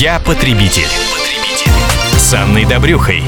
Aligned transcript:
Я 0.00 0.18
потребитель. 0.18 0.88
С 2.16 2.32
Анной 2.32 2.64
Добрюхой. 2.64 3.22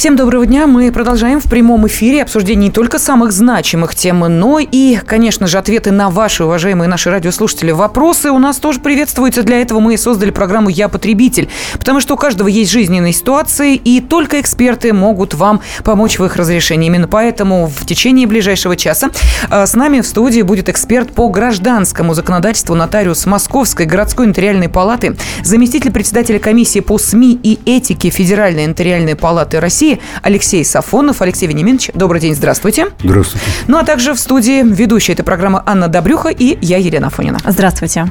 Всем 0.00 0.16
доброго 0.16 0.46
дня. 0.46 0.66
Мы 0.66 0.90
продолжаем 0.92 1.40
в 1.40 1.50
прямом 1.50 1.86
эфире 1.86 2.22
обсуждение 2.22 2.68
не 2.68 2.72
только 2.72 2.98
самых 2.98 3.32
значимых 3.32 3.94
тем, 3.94 4.20
но 4.20 4.58
и, 4.58 4.96
конечно 4.96 5.46
же, 5.46 5.58
ответы 5.58 5.90
на 5.90 6.08
ваши, 6.08 6.42
уважаемые 6.42 6.88
наши 6.88 7.10
радиослушатели, 7.10 7.70
вопросы 7.70 8.30
у 8.30 8.38
нас 8.38 8.56
тоже 8.56 8.80
приветствуются. 8.80 9.42
Для 9.42 9.60
этого 9.60 9.78
мы 9.78 9.92
и 9.92 9.96
создали 9.98 10.30
программу 10.30 10.70
«Я 10.70 10.88
потребитель», 10.88 11.50
потому 11.74 12.00
что 12.00 12.14
у 12.14 12.16
каждого 12.16 12.48
есть 12.48 12.70
жизненные 12.70 13.12
ситуации, 13.12 13.74
и 13.76 14.00
только 14.00 14.40
эксперты 14.40 14.94
могут 14.94 15.34
вам 15.34 15.60
помочь 15.84 16.18
в 16.18 16.24
их 16.24 16.36
разрешении. 16.36 16.86
Именно 16.86 17.06
поэтому 17.06 17.66
в 17.66 17.84
течение 17.84 18.26
ближайшего 18.26 18.76
часа 18.76 19.10
э, 19.50 19.66
с 19.66 19.74
нами 19.74 20.00
в 20.00 20.06
студии 20.06 20.40
будет 20.40 20.70
эксперт 20.70 21.12
по 21.12 21.28
гражданскому 21.28 22.14
законодательству 22.14 22.74
нотариус 22.74 23.26
Московской 23.26 23.84
городской 23.84 24.26
нотариальной 24.28 24.70
палаты, 24.70 25.18
заместитель 25.44 25.92
председателя 25.92 26.38
комиссии 26.38 26.80
по 26.80 26.96
СМИ 26.96 27.38
и 27.42 27.58
этике 27.66 28.08
Федеральной 28.08 28.66
нотариальной 28.66 29.14
палаты 29.14 29.60
России 29.60 29.89
России 29.90 30.00
Алексей 30.22 30.64
Сафонов. 30.64 31.22
Алексей 31.22 31.46
Вениминович, 31.46 31.90
добрый 31.94 32.20
день, 32.20 32.34
здравствуйте. 32.34 32.88
Здравствуйте. 33.02 33.46
Ну 33.66 33.78
а 33.78 33.84
также 33.84 34.14
в 34.14 34.20
студии 34.20 34.62
ведущая 34.62 35.14
этой 35.14 35.22
программы 35.22 35.62
Анна 35.66 35.88
Добрюха 35.88 36.28
и 36.28 36.58
я, 36.60 36.78
Елена 36.78 37.10
Фонина. 37.10 37.38
Здравствуйте. 37.46 38.06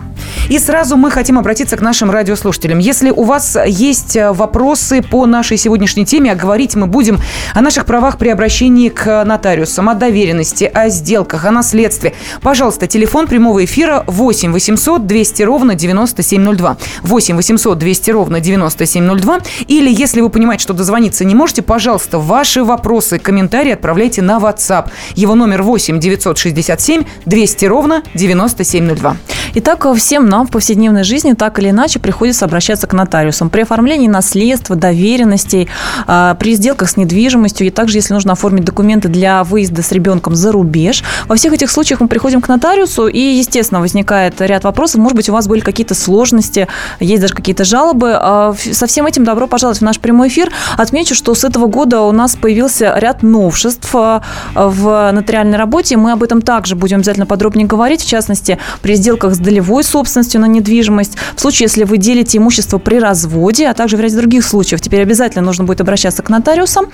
И 0.50 0.58
сразу 0.60 0.98
мы 0.98 1.12
хотим 1.12 1.38
обратиться 1.38 1.78
к 1.78 1.82
нашим 1.82 2.12
радиослушателям. 2.12 2.80
Если 2.80 3.12
у 3.12 3.24
вас 3.24 3.58
есть 3.66 4.16
э, 4.16 4.32
вопросы 4.32 5.02
по 5.02 5.26
нашей 5.26 5.58
сегодняшней 5.58 6.06
теме, 6.06 6.32
а 6.32 6.36
говорить 6.36 6.76
мы 6.76 6.88
будем 6.88 7.20
о 7.54 7.62
наших 7.62 7.86
правах 7.86 8.18
при 8.18 8.30
обращении 8.30 8.90
к 8.90 9.24
нотариусам, 9.24 9.90
о 9.90 9.94
доверенности, 9.94 10.64
о 10.66 10.90
сделках, 10.90 11.46
о 11.46 11.52
наследстве. 11.52 12.14
Пожалуйста, 12.42 12.88
телефон 12.88 13.28
прямого 13.28 13.64
эфира 13.64 14.04
8 14.08 14.52
800 14.52 15.06
200 15.06 15.44
ровно 15.44 15.76
9702. 15.76 16.78
8 17.04 17.36
800 17.36 17.78
200 17.78 18.12
ровно 18.12 18.40
9702. 18.40 19.40
Или, 19.68 19.92
если 19.92 20.22
вы 20.22 20.30
понимаете, 20.30 20.64
что 20.64 20.74
дозвониться 20.74 21.26
не 21.26 21.36
можете, 21.36 21.62
пожалуйста, 21.70 22.18
ваши 22.18 22.64
вопросы, 22.64 23.20
комментарии 23.20 23.74
отправляйте 23.74 24.24
на 24.24 24.40
WhatsApp. 24.40 24.90
Его 25.14 25.36
номер 25.36 25.62
8 25.62 26.00
967 26.00 27.04
200 27.28 27.66
ровно 27.66 28.02
9702. 28.16 29.16
Итак, 29.54 29.86
всем 29.96 30.28
нам 30.28 30.48
в 30.48 30.52
повседневной 30.52 31.04
жизни 31.04 31.34
так 31.34 31.60
или 31.60 31.70
иначе 31.70 32.00
приходится 32.00 32.46
обращаться 32.46 32.88
к 32.88 32.94
нотариусам 32.94 33.52
при 33.52 33.62
оформлении 33.62 34.08
наследства, 34.08 34.76
доверенностей, 34.76 35.68
а, 36.08 36.34
при 36.36 36.56
сделках 36.56 36.90
с 36.90 36.98
недвижимостью 36.98 37.68
и 37.68 37.70
также, 37.70 38.00
если 38.00 38.16
нужно 38.16 38.34
оформить 38.34 38.64
документы 38.64 39.08
для 39.08 39.44
выезда 39.44 39.84
с 39.84 39.92
ребенком 39.92 40.36
за 40.36 40.52
рубеж. 40.52 41.04
Во 41.28 41.36
всех 41.36 41.54
этих 41.54 41.70
случаях 41.70 42.00
мы 42.00 42.08
приходим 42.08 42.42
к 42.42 42.48
нотариусу 42.48 43.08
и, 43.08 43.20
естественно, 43.20 43.80
возникает 43.80 44.42
ряд 44.42 44.64
вопросов. 44.64 45.02
Может 45.02 45.16
быть, 45.16 45.30
у 45.30 45.34
вас 45.34 45.48
были 45.48 45.60
какие-то 45.60 45.94
сложности, 45.94 46.68
есть 47.00 47.22
даже 47.22 47.36
какие-то 47.36 47.64
жалобы. 47.64 48.14
А, 48.16 48.56
со 48.72 48.88
всем 48.88 49.06
этим 49.06 49.24
добро 49.24 49.46
пожаловать 49.46 49.80
в 49.80 49.84
наш 49.84 50.00
прямой 50.00 50.30
эфир. 50.30 50.52
Отмечу, 50.78 51.14
что 51.14 51.36
с 51.36 51.44
этого 51.44 51.59
этого 51.60 51.68
года 51.68 52.02
у 52.02 52.12
нас 52.12 52.38
появился 52.38 52.94
ряд 52.96 53.22
новшеств 53.22 53.94
э, 53.94 54.22
в 54.56 55.12
нотариальной 55.12 55.58
работе. 55.58 55.98
Мы 55.98 56.14
об 56.14 56.24
этом 56.24 56.42
также 56.42 56.76
будем 56.76 56.98
обязательно 56.98 57.26
подробнее 57.26 57.68
говорить, 57.68 58.02
в 58.02 58.08
частности, 58.08 58.58
при 58.82 58.96
сделках 58.96 59.36
с 59.36 59.40
долевой 59.40 59.84
собственностью 59.84 60.40
на 60.40 60.46
недвижимость, 60.46 61.18
в 61.36 61.42
случае, 61.42 61.66
если 61.66 61.84
вы 61.84 61.98
делите 61.98 62.38
имущество 62.38 62.78
при 62.78 63.00
разводе, 63.00 63.68
а 63.68 63.74
также 63.74 63.98
в 63.98 64.00
ряде 64.00 64.16
других 64.16 64.46
случаев. 64.46 64.80
Теперь 64.80 65.02
обязательно 65.02 65.44
нужно 65.44 65.66
будет 65.66 65.82
обращаться 65.82 66.24
к 66.24 66.30
нотариусам. 66.30 66.86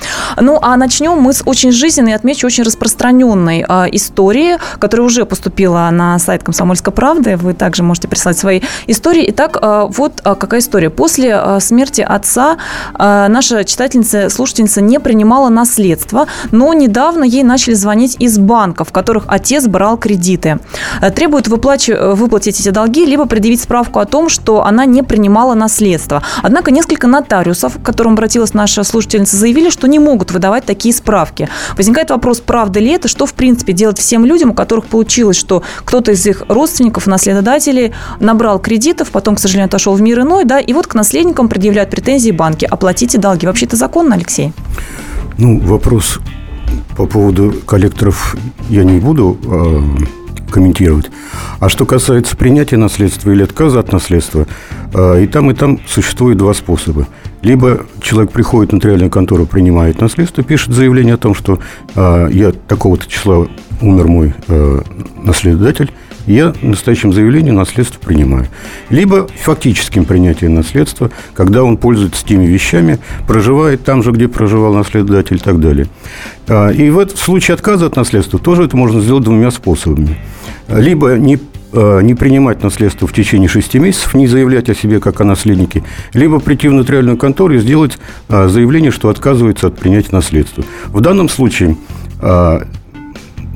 Ну, 0.42 0.58
а 0.62 0.76
начнем 0.78 1.20
мы 1.20 1.34
с 1.34 1.44
очень 1.46 1.72
жизненной, 1.72 2.16
отмечу, 2.16 2.48
очень 2.48 2.64
распространенной 2.64 3.66
э, 3.68 3.86
истории, 3.92 4.58
которая 4.80 5.06
уже 5.06 5.26
поступила 5.26 5.88
на 5.92 6.18
сайт 6.18 6.44
«Комсомольской 6.44 6.92
правды». 6.92 7.38
Вы 7.38 7.54
также 7.54 7.84
можете 7.84 8.08
прислать 8.08 8.38
свои 8.38 8.62
истории. 8.88 9.26
Итак, 9.30 9.58
э, 9.62 9.88
вот 9.90 10.22
какая 10.24 10.60
история. 10.60 10.90
После 10.90 11.60
смерти 11.60 12.02
отца 12.02 12.58
наша 12.98 13.64
читательница, 13.64 14.30
слушательница 14.30 14.55
слушательница 14.56 14.82
не 14.82 15.00
принимала 15.00 15.50
наследство, 15.50 16.28
но 16.52 16.74
недавно 16.74 17.26
ей 17.26 17.44
начали 17.44 17.74
звонить 17.74 18.16
из 18.20 18.38
банков, 18.38 18.90
в 18.90 18.92
которых 18.92 19.26
отец 19.28 19.68
брал 19.68 19.98
кредиты. 19.98 20.60
Э, 21.02 21.12
требуют 21.12 21.48
выплач... 21.48 21.90
Э, 21.90 22.14
выплатить 22.16 22.60
эти 22.60 22.70
долги, 22.70 23.06
либо 23.06 23.26
предъявить 23.26 23.62
справку 23.62 24.00
о 24.00 24.06
том, 24.06 24.30
что 24.30 24.64
она 24.64 24.86
не 24.86 25.04
принимала 25.04 25.56
наследство. 25.56 26.24
Однако 26.42 26.72
несколько 26.72 27.08
нотариусов, 27.08 27.78
к 27.78 27.86
которым 27.86 28.14
обратилась 28.14 28.54
наша 28.54 28.84
слушательница, 28.84 29.36
заявили, 29.36 29.70
что 29.70 29.88
не 29.88 30.00
могут 30.00 30.32
выдавать 30.32 30.66
такие 30.66 30.94
справки. 30.94 31.50
Возникает 31.76 32.10
вопрос, 32.10 32.40
правда 32.40 32.80
ли 32.80 32.92
это, 32.92 33.10
что 33.10 33.26
в 33.26 33.34
принципе 33.34 33.74
делать 33.74 34.00
всем 34.00 34.26
людям, 34.26 34.52
у 34.52 34.54
которых 34.54 34.86
получилось, 34.86 35.38
что 35.38 35.64
кто-то 35.84 36.12
из 36.12 36.26
их 36.26 36.44
родственников, 36.48 37.08
наследодателей 37.08 37.94
набрал 38.20 38.60
кредитов, 38.60 39.10
потом, 39.12 39.36
к 39.36 39.40
сожалению, 39.40 39.68
отошел 39.68 39.94
в 39.96 40.02
мир 40.02 40.22
иной, 40.22 40.46
да, 40.46 40.60
и 40.60 40.72
вот 40.72 40.88
к 40.88 40.94
наследникам 40.96 41.50
предъявляют 41.50 41.90
претензии 41.90 42.32
банки. 42.32 42.66
Оплатите 42.66 43.18
долги. 43.18 43.48
Вообще 43.48 43.66
это 43.66 43.76
законно, 43.76 44.16
Алексей? 44.16 44.35
Алексей? 44.36 44.54
Ну, 45.38 45.60
вопрос 45.60 46.20
по 46.98 47.06
поводу 47.06 47.54
коллекторов 47.66 48.36
я 48.70 48.84
не 48.84 49.00
буду 49.00 49.38
э, 49.44 50.52
комментировать. 50.52 51.10
А 51.60 51.70
что 51.70 51.86
касается 51.86 52.36
принятия 52.36 52.78
наследства 52.78 53.32
или 53.32 53.44
отказа 53.44 53.80
от 53.80 53.92
наследства, 53.92 54.46
э, 54.94 55.24
и 55.24 55.28
там, 55.28 55.52
и 55.52 55.54
там 55.54 55.80
существует 55.88 56.38
два 56.38 56.54
способа. 56.54 57.08
Либо 57.42 57.86
человек 58.02 58.32
приходит 58.32 58.72
в 58.72 58.76
нотариальную 58.76 59.10
контору, 59.10 59.46
принимает 59.46 60.02
наследство, 60.02 60.44
пишет 60.44 60.74
заявление 60.74 61.16
о 61.16 61.18
том, 61.18 61.36
что 61.36 61.60
э, 61.96 62.30
я 62.32 62.52
такого-то 62.52 63.08
числа 63.08 63.48
умер 63.82 64.08
мой 64.08 64.34
э, 64.48 64.82
наследодатель, 65.24 65.92
я 66.28 66.54
настоящим 66.62 67.14
заявлением 67.14 67.56
наследство 67.56 68.00
принимаю. 68.00 68.48
Либо 68.90 69.28
фактическим 69.28 70.06
принятием 70.06 70.56
наследства, 70.56 71.12
когда 71.34 71.64
он 71.64 71.78
пользуется 71.78 72.26
теми 72.26 72.46
вещами, 72.46 73.00
проживает 73.28 73.84
там 73.84 74.02
же, 74.02 74.12
где 74.12 74.28
проживал 74.28 74.74
наследодатель 74.74 75.36
и 75.36 75.40
так 75.40 75.60
далее. 75.60 75.88
А, 76.48 76.70
и 76.70 76.90
в, 76.90 77.06
в 77.06 77.18
случае 77.20 77.54
отказа 77.54 77.86
от 77.86 77.96
наследства 77.96 78.40
тоже 78.40 78.64
это 78.64 78.76
можно 78.76 79.02
сделать 79.02 79.24
двумя 79.24 79.52
способами. 79.52 80.18
Либо 80.68 81.16
не 81.18 81.40
не 81.76 82.16
принимать 82.16 82.64
наследство 82.64 83.08
в 83.08 83.14
течение 83.14 83.50
шести 83.50 83.80
месяцев, 83.80 84.14
не 84.14 84.28
заявлять 84.28 84.70
о 84.70 84.76
себе 84.76 85.00
как 85.00 85.22
о 85.22 85.24
наследнике, 85.26 85.84
либо 86.14 86.40
прийти 86.40 86.68
в 86.68 86.74
нотариальную 86.74 87.18
контору 87.18 87.56
и 87.56 87.58
сделать 87.58 87.98
а, 88.30 88.48
заявление, 88.48 88.92
что 88.92 89.10
отказывается 89.10 89.68
от 89.68 89.78
принятия 89.78 90.10
наследства. 90.12 90.64
В 90.88 91.02
данном 91.02 91.30
случае 91.30 91.76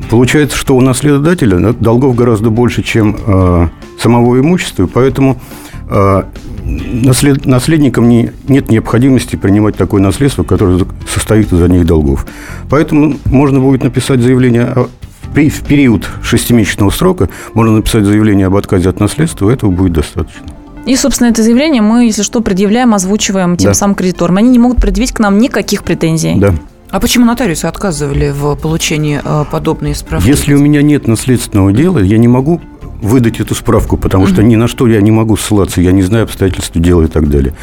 Получается, 0.10 0.58
что 0.58 0.76
у 0.76 0.82
наследодателя 0.82 1.74
долгов 1.74 2.16
гораздо 2.16 2.50
больше, 2.50 2.82
чем 2.82 3.16
э, 3.26 3.68
самого 4.00 4.40
имущества, 4.40 4.90
поэтому 4.92 5.40
э, 5.88 6.24
наслед, 6.64 7.46
наследникам 7.46 8.10
не, 8.10 8.32
нет 8.48 8.72
необходимости 8.72 9.36
принимать 9.36 9.76
такое 9.76 10.02
наследство, 10.02 10.44
которое 10.44 10.84
состоит 11.08 11.54
из 11.54 11.62
одних 11.62 11.86
долгов. 11.86 12.26
Поэтому 12.70 13.18
можно 13.26 13.60
будет 13.60 13.84
написать 13.84 14.22
заявление 14.22 14.64
о, 14.64 14.88
в 15.34 15.66
период 15.66 16.08
шестимесячного 16.22 16.90
срока, 16.90 17.30
можно 17.54 17.78
написать 17.78 18.04
заявление 18.04 18.48
об 18.48 18.56
отказе 18.56 18.90
от 18.90 19.00
наследства, 19.00 19.50
этого 19.50 19.72
будет 19.72 19.94
достаточно. 19.94 20.46
И, 20.86 20.96
собственно, 20.96 21.28
это 21.30 21.44
заявление 21.44 21.82
мы, 21.82 22.06
если 22.06 22.24
что, 22.24 22.42
предъявляем, 22.42 22.94
озвучиваем 22.94 23.58
тем 23.58 23.72
да. 23.72 23.74
самым 23.74 23.96
кредиторам. 23.96 24.38
Они 24.38 24.50
не 24.50 24.60
могут 24.60 24.78
предъявить 24.78 25.12
к 25.12 25.20
нам 25.20 25.38
никаких 25.38 25.84
претензий. 25.84 26.36
Да. 26.36 26.54
А 26.90 27.00
почему 27.00 27.26
нотариусы 27.26 27.66
отказывали 27.66 28.32
в 28.32 28.56
получении 28.56 29.22
э, 29.24 29.46
подобной 29.52 29.94
справки? 29.94 30.28
Если 30.28 30.56
у 30.56 30.60
меня 30.60 30.82
нет 30.82 31.08
наследственного 31.08 31.72
дела, 31.72 32.00
я 32.00 32.18
не 32.18 32.28
могу 32.28 32.60
выдать 33.02 33.40
эту 33.40 33.56
справку, 33.56 33.98
потому 33.98 34.28
что 34.28 34.44
ни 34.44 34.56
на 34.56 34.68
что 34.68 34.88
я 34.88 35.00
не 35.02 35.12
могу 35.12 35.38
ссылаться, 35.38 35.82
я 35.82 35.92
не 35.92 36.02
знаю 36.02 36.26
обстоятельств 36.26 36.76
дела 36.76 37.04
и 37.04 37.08
так 37.08 37.30
далее. 37.30 37.54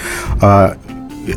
А 0.40 0.76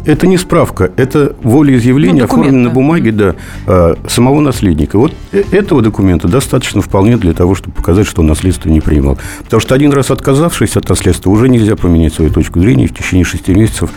это 0.06 0.28
не 0.28 0.38
справка, 0.38 0.92
это 0.96 1.36
волеизъявление, 1.44 2.24
ну, 2.24 2.26
оформленное 2.26 2.64
на 2.66 2.70
бумаге 2.70 3.12
да, 3.12 3.36
а, 3.66 3.96
самого 4.08 4.40
наследника. 4.40 4.98
Вот 4.98 5.14
э, 5.32 5.44
этого 5.52 5.82
документа 5.82 6.28
достаточно 6.28 6.82
вполне 6.82 7.18
для 7.18 7.34
того, 7.34 7.56
чтобы 7.56 7.76
показать, 7.76 8.08
что 8.08 8.22
он 8.22 8.28
наследство 8.28 8.70
не 8.70 8.82
принимал. 8.82 9.18
Потому 9.44 9.60
что 9.60 9.76
один 9.76 9.92
раз 9.92 10.12
отказавшись 10.12 10.78
от 10.78 10.88
наследства, 10.90 11.30
уже 11.30 11.50
нельзя 11.50 11.76
поменять 11.76 12.14
свою 12.14 12.32
точку 12.32 12.60
зрения. 12.60 12.88
В 12.88 12.94
течение 12.94 13.26
шести 13.26 13.54
месяцев 13.54 13.90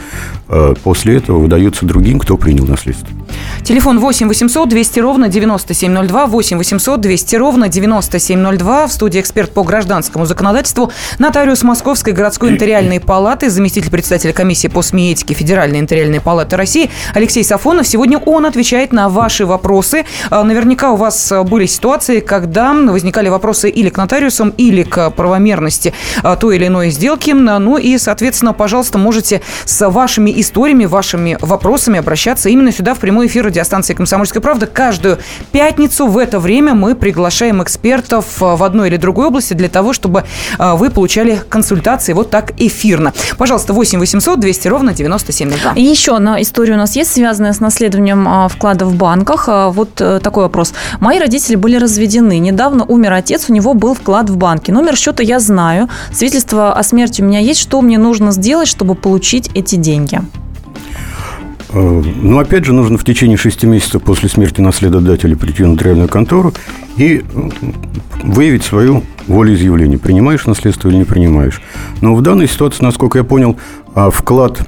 а, 0.48 0.74
после 0.82 1.16
этого 1.16 1.38
выдается 1.38 1.84
другим, 1.84 2.18
кто 2.18 2.36
принял 2.36 2.66
наследство. 2.66 3.08
Телефон 3.62 3.98
8 3.98 4.28
800 4.28 4.68
200 4.68 5.00
ровно 5.00 5.28
9702, 5.28 6.26
8 6.26 6.58
800 6.58 7.00
200 7.00 7.36
ровно 7.36 7.68
9702. 7.68 8.86
В 8.86 8.92
студии 8.92 9.20
эксперт 9.20 9.50
по 9.50 9.62
гражданскому 9.62 10.26
законодательству, 10.26 10.90
нотариус 11.18 11.62
Московской 11.62 12.12
городской 12.12 12.50
нотариальной 12.52 13.00
палаты, 13.00 13.50
заместитель 13.50 13.90
председателя 13.90 14.32
комиссии 14.32 14.68
по 14.68 14.82
СМИ 14.82 15.12
этики 15.12 15.32
Федеральной 15.32 15.81
Нотариальной 15.82 16.20
палаты 16.20 16.56
России 16.56 16.90
Алексей 17.14 17.44
Сафонов. 17.44 17.86
Сегодня 17.86 18.18
он 18.18 18.46
отвечает 18.46 18.92
на 18.92 19.08
ваши 19.08 19.44
вопросы. 19.44 20.04
А, 20.30 20.42
наверняка 20.42 20.92
у 20.92 20.96
вас 20.96 21.32
были 21.44 21.66
ситуации, 21.66 22.20
когда 22.20 22.72
возникали 22.72 23.28
вопросы 23.28 23.68
или 23.68 23.88
к 23.90 23.96
нотариусам, 23.96 24.50
или 24.50 24.82
к 24.82 25.10
правомерности 25.10 25.92
а, 26.22 26.36
той 26.36 26.56
или 26.56 26.66
иной 26.66 26.90
сделки. 26.90 27.30
Ну 27.32 27.76
и, 27.76 27.98
соответственно, 27.98 28.52
пожалуйста, 28.52 28.98
можете 28.98 29.42
с 29.64 29.88
вашими 29.88 30.32
историями, 30.40 30.84
вашими 30.86 31.36
вопросами 31.40 31.98
обращаться 31.98 32.48
именно 32.48 32.72
сюда, 32.72 32.94
в 32.94 32.98
прямой 32.98 33.26
эфир 33.26 33.46
радиостанции 33.46 33.94
«Комсомольская 33.94 34.40
правда». 34.40 34.66
Каждую 34.66 35.18
пятницу 35.50 36.06
в 36.06 36.18
это 36.18 36.38
время 36.38 36.74
мы 36.74 36.94
приглашаем 36.94 37.62
экспертов 37.62 38.26
в 38.40 38.62
одной 38.62 38.88
или 38.88 38.96
другой 38.96 39.26
области 39.26 39.54
для 39.54 39.68
того, 39.68 39.92
чтобы 39.92 40.24
вы 40.58 40.90
получали 40.90 41.40
консультации 41.48 42.12
вот 42.12 42.30
так 42.30 42.52
эфирно. 42.58 43.12
Пожалуйста, 43.38 43.72
8 43.72 43.98
800 43.98 44.40
200 44.40 44.68
ровно 44.68 44.94
9702. 44.94 45.71
И 45.74 45.82
еще 45.82 46.16
одна 46.16 46.40
история 46.42 46.74
у 46.74 46.76
нас 46.76 46.96
есть, 46.96 47.12
связанная 47.12 47.52
с 47.52 47.60
наследованием 47.60 48.26
а, 48.28 48.48
вкладов 48.48 48.88
в 48.88 48.96
банках. 48.96 49.44
А, 49.48 49.70
вот 49.70 50.00
э, 50.00 50.20
такой 50.22 50.44
вопрос. 50.44 50.74
Мои 51.00 51.18
родители 51.18 51.56
были 51.56 51.76
разведены. 51.76 52.38
Недавно 52.38 52.84
умер 52.84 53.12
отец, 53.12 53.48
у 53.48 53.52
него 53.52 53.74
был 53.74 53.94
вклад 53.94 54.28
в 54.28 54.36
банке. 54.36 54.72
Номер 54.72 54.96
счета 54.96 55.22
я 55.22 55.40
знаю. 55.40 55.88
Свидетельство 56.12 56.74
о 56.74 56.82
смерти 56.82 57.22
у 57.22 57.24
меня 57.24 57.38
есть. 57.38 57.60
Что 57.60 57.80
мне 57.80 57.98
нужно 57.98 58.32
сделать, 58.32 58.68
чтобы 58.68 58.94
получить 58.94 59.50
эти 59.54 59.76
деньги? 59.76 60.20
Э, 61.70 62.02
ну, 62.22 62.38
опять 62.38 62.64
же, 62.64 62.72
нужно 62.72 62.98
в 62.98 63.04
течение 63.04 63.38
шести 63.38 63.66
месяцев 63.66 64.02
после 64.02 64.28
смерти 64.28 64.60
наследодателя 64.60 65.36
прийти 65.36 65.62
в 65.62 65.68
нотариальную 65.68 66.08
контору 66.08 66.52
и 66.96 67.24
выявить 68.22 68.64
свою 68.64 69.02
волеизъявление. 69.26 69.98
Принимаешь 69.98 70.46
наследство 70.46 70.88
или 70.88 70.96
не 70.96 71.04
принимаешь. 71.04 71.62
Но 72.00 72.14
в 72.14 72.20
данной 72.20 72.48
ситуации, 72.48 72.84
насколько 72.84 73.18
я 73.18 73.24
понял, 73.24 73.56
а, 73.94 74.10
вклад 74.10 74.60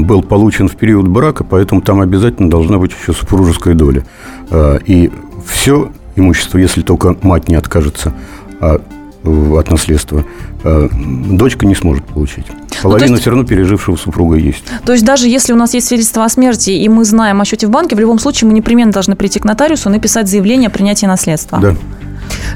был 0.00 0.22
получен 0.22 0.68
в 0.68 0.76
период 0.76 1.08
брака, 1.08 1.44
поэтому 1.44 1.80
там 1.80 2.00
обязательно 2.00 2.50
должна 2.50 2.78
быть 2.78 2.92
еще 2.92 3.12
супружеская 3.12 3.74
доля. 3.74 4.04
А, 4.50 4.78
и 4.84 5.10
все 5.46 5.90
имущество, 6.16 6.58
если 6.58 6.82
только 6.82 7.16
мать 7.22 7.48
не 7.48 7.54
откажется 7.54 8.12
от 8.60 9.70
наследства, 9.70 10.24
дочка 10.62 11.66
не 11.66 11.74
сможет 11.74 12.04
получить. 12.04 12.46
Ну, 12.48 12.54
Половина 12.82 13.08
ну, 13.08 13.12
есть... 13.14 13.22
все 13.22 13.30
равно 13.30 13.44
пережившего 13.44 13.96
супруга 13.96 14.36
есть. 14.36 14.64
То 14.84 14.92
есть 14.92 15.04
даже 15.04 15.28
если 15.28 15.52
у 15.52 15.56
нас 15.56 15.74
есть 15.74 15.88
свидетельство 15.88 16.24
о 16.24 16.28
смерти, 16.28 16.70
и 16.70 16.88
мы 16.88 17.04
знаем 17.04 17.40
о 17.40 17.44
счете 17.44 17.66
в 17.66 17.70
банке, 17.70 17.96
в 17.96 18.00
любом 18.00 18.18
случае 18.18 18.48
мы 18.48 18.54
непременно 18.54 18.92
должны 18.92 19.16
прийти 19.16 19.38
к 19.40 19.44
нотариусу 19.44 19.90
и 19.90 19.92
написать 19.92 20.28
заявление 20.28 20.68
о 20.68 20.70
принятии 20.70 21.06
наследства. 21.06 21.58
Да. 21.60 21.74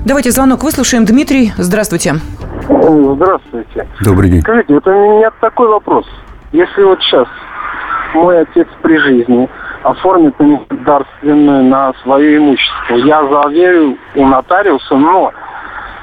Давайте 0.05 0.31
звонок 0.31 0.65
выслушаем. 0.65 1.05
Дмитрий, 1.05 1.53
здравствуйте. 1.59 2.17
Здравствуйте. 2.69 3.89
Добрый 4.01 4.31
день. 4.31 4.41
Скажите, 4.41 4.75
вот 4.75 4.87
у 4.87 4.91
меня 4.91 5.31
такой 5.41 5.69
вопрос. 5.69 6.07
Если 6.53 6.83
вот 6.83 7.01
сейчас 7.03 7.27
мой 8.13 8.41
отец 8.41 8.69
при 8.83 8.99
жизни 8.99 9.49
оформит 9.83 10.35
дарственную 10.85 11.65
на 11.65 11.95
свое 12.03 12.37
имущество, 12.37 12.95
я 12.97 13.27
заверю 13.27 13.97
у 14.15 14.27
нотариуса, 14.27 14.95
но 14.95 15.33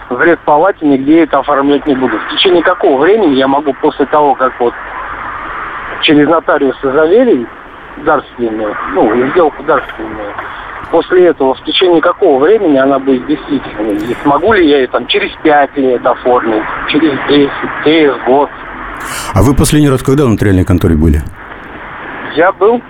в 0.09 0.21
редпалате 0.21 0.87
нигде 0.87 1.23
это 1.23 1.39
оформлять 1.39 1.85
не 1.85 1.93
буду. 1.93 2.17
В 2.17 2.35
течение 2.35 2.63
какого 2.63 2.99
времени 2.99 3.35
я 3.35 3.47
могу 3.47 3.73
после 3.73 4.07
того, 4.07 4.33
как 4.33 4.59
вот 4.59 4.73
через 6.01 6.27
нотариуса 6.27 6.91
заверить 6.91 7.47
дарственную, 7.97 8.75
ну, 8.93 9.27
сделку 9.27 9.61
дарственную, 9.63 10.33
после 10.89 11.27
этого 11.27 11.53
в 11.53 11.63
течение 11.63 12.01
какого 12.01 12.39
времени 12.39 12.77
она 12.77 12.97
будет 12.97 13.27
действительной? 13.27 13.97
И 13.97 14.15
смогу 14.23 14.53
ли 14.53 14.67
я 14.67 14.77
ее 14.77 14.87
там 14.87 15.05
через 15.05 15.31
пять 15.43 15.77
лет 15.77 16.03
оформить, 16.03 16.63
через 16.87 17.13
10, 17.27 17.51
через 17.83 18.15
год? 18.25 18.49
А 19.33 19.41
вы 19.41 19.53
последний 19.53 19.89
раз 19.89 20.03
когда 20.03 20.25
в 20.25 20.29
нотариальной 20.29 20.65
конторе 20.65 20.95
были? 20.95 21.21
Я 22.35 22.51
был. 22.51 22.81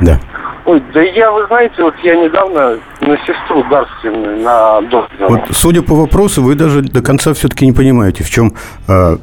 Да. 0.00 0.20
Ой, 0.64 0.80
да 0.94 1.02
я, 1.02 1.32
вы 1.32 1.44
знаете, 1.48 1.82
вот 1.82 1.94
я 2.04 2.14
недавно 2.14 2.78
на 3.00 3.16
сестру 3.26 3.64
дарственную, 3.68 4.40
на 4.42 4.80
дочь. 4.82 5.10
Вот, 5.18 5.40
судя 5.50 5.82
по 5.82 5.94
вопросу, 5.94 6.40
вы 6.40 6.54
даже 6.54 6.82
до 6.82 7.02
конца 7.02 7.34
все-таки 7.34 7.66
не 7.66 7.72
понимаете, 7.72 8.22
в 8.22 8.30
чем, 8.30 8.52
а, 8.86 9.16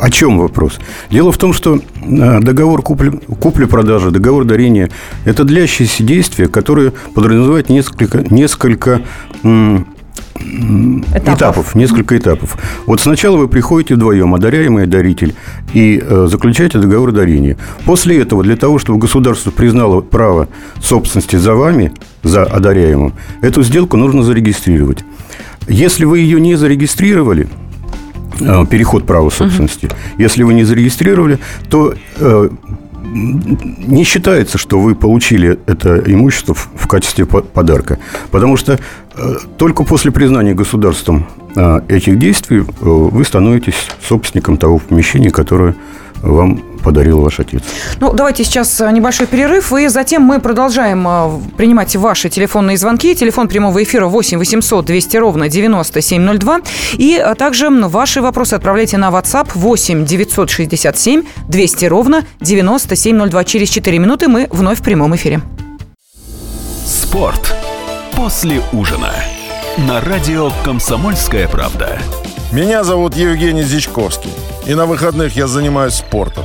о 0.00 0.10
чем 0.10 0.38
вопрос. 0.38 0.78
Дело 1.10 1.32
в 1.32 1.38
том, 1.38 1.54
что 1.54 1.76
а, 1.76 2.40
договор 2.40 2.82
купли, 2.82 3.08
купли-продажи, 3.40 4.10
договор 4.10 4.44
дарения– 4.44 4.90
это 5.24 5.44
длящиеся 5.44 6.02
действия, 6.02 6.46
которые 6.46 6.92
подразумевают 7.14 7.70
несколько, 7.70 8.18
несколько 8.28 9.00
этапов. 11.14 11.34
этапов, 11.34 11.74
несколько 11.74 12.16
этапов. 12.16 12.56
Вот 12.86 13.00
сначала 13.00 13.36
вы 13.36 13.48
приходите 13.48 13.94
вдвоем, 13.94 14.34
одаряемый 14.34 14.84
и 14.84 14.86
даритель, 14.86 15.34
и 15.74 16.02
э, 16.02 16.26
заключаете 16.30 16.78
договор 16.78 17.12
дарения. 17.12 17.56
После 17.84 18.20
этого, 18.20 18.42
для 18.42 18.56
того, 18.56 18.78
чтобы 18.78 18.98
государство 18.98 19.50
признало 19.50 20.00
право 20.00 20.48
собственности 20.80 21.36
за 21.36 21.54
вами, 21.54 21.92
за 22.22 22.44
одаряемым, 22.44 23.14
эту 23.42 23.62
сделку 23.62 23.96
нужно 23.96 24.22
зарегистрировать. 24.22 25.04
Если 25.68 26.04
вы 26.04 26.20
ее 26.20 26.40
не 26.40 26.54
зарегистрировали, 26.54 27.48
э, 28.40 28.64
переход 28.70 29.06
права 29.06 29.30
собственности, 29.30 29.86
угу. 29.86 29.94
если 30.18 30.42
вы 30.42 30.54
не 30.54 30.64
зарегистрировали, 30.64 31.38
то 31.68 31.94
э, 32.18 32.48
не 33.16 34.04
считается, 34.04 34.58
что 34.58 34.80
вы 34.80 34.94
получили 34.94 35.58
это 35.66 35.98
имущество 36.06 36.54
в 36.54 36.86
качестве 36.86 37.24
подарка. 37.26 37.98
Потому 38.30 38.56
что 38.56 38.78
э, 39.14 39.34
только 39.56 39.84
после 39.84 40.10
признания 40.12 40.54
государством 40.54 41.26
э, 41.54 41.80
этих 41.88 42.18
действий 42.18 42.58
э, 42.58 42.62
вы 42.80 43.24
становитесь 43.24 43.88
собственником 44.06 44.58
того 44.58 44.78
помещения, 44.78 45.30
которое 45.30 45.74
вам 46.22 46.62
подарил 46.86 47.20
ваш 47.20 47.40
отец. 47.40 47.62
Ну, 47.98 48.12
давайте 48.12 48.44
сейчас 48.44 48.80
э, 48.80 48.88
небольшой 48.92 49.26
перерыв, 49.26 49.72
и 49.72 49.88
затем 49.88 50.22
мы 50.22 50.38
продолжаем 50.38 51.04
э, 51.08 51.30
принимать 51.56 51.96
ваши 51.96 52.28
телефонные 52.28 52.78
звонки. 52.78 53.12
Телефон 53.16 53.48
прямого 53.48 53.82
эфира 53.82 54.06
8 54.06 54.38
800 54.38 54.84
200 54.84 55.16
ровно 55.16 55.48
9702. 55.48 56.60
И 56.92 57.20
э, 57.20 57.34
также 57.34 57.70
ваши 57.70 58.22
вопросы 58.22 58.54
отправляйте 58.54 58.98
на 58.98 59.10
WhatsApp 59.10 59.48
8 59.54 60.06
967 60.06 61.24
200 61.48 61.84
ровно 61.86 62.24
9702. 62.40 63.44
Через 63.44 63.70
4 63.70 63.98
минуты 63.98 64.28
мы 64.28 64.46
вновь 64.52 64.78
в 64.78 64.82
прямом 64.82 65.16
эфире. 65.16 65.40
Спорт 66.84 67.52
после 68.14 68.62
ужина. 68.72 69.10
На 69.88 70.00
радио 70.00 70.52
«Комсомольская 70.64 71.48
правда». 71.48 71.98
Меня 72.52 72.84
зовут 72.84 73.16
Евгений 73.16 73.64
Зичковский. 73.64 74.30
И 74.66 74.74
на 74.76 74.86
выходных 74.86 75.34
я 75.34 75.48
занимаюсь 75.48 75.94
спортом. 75.94 76.44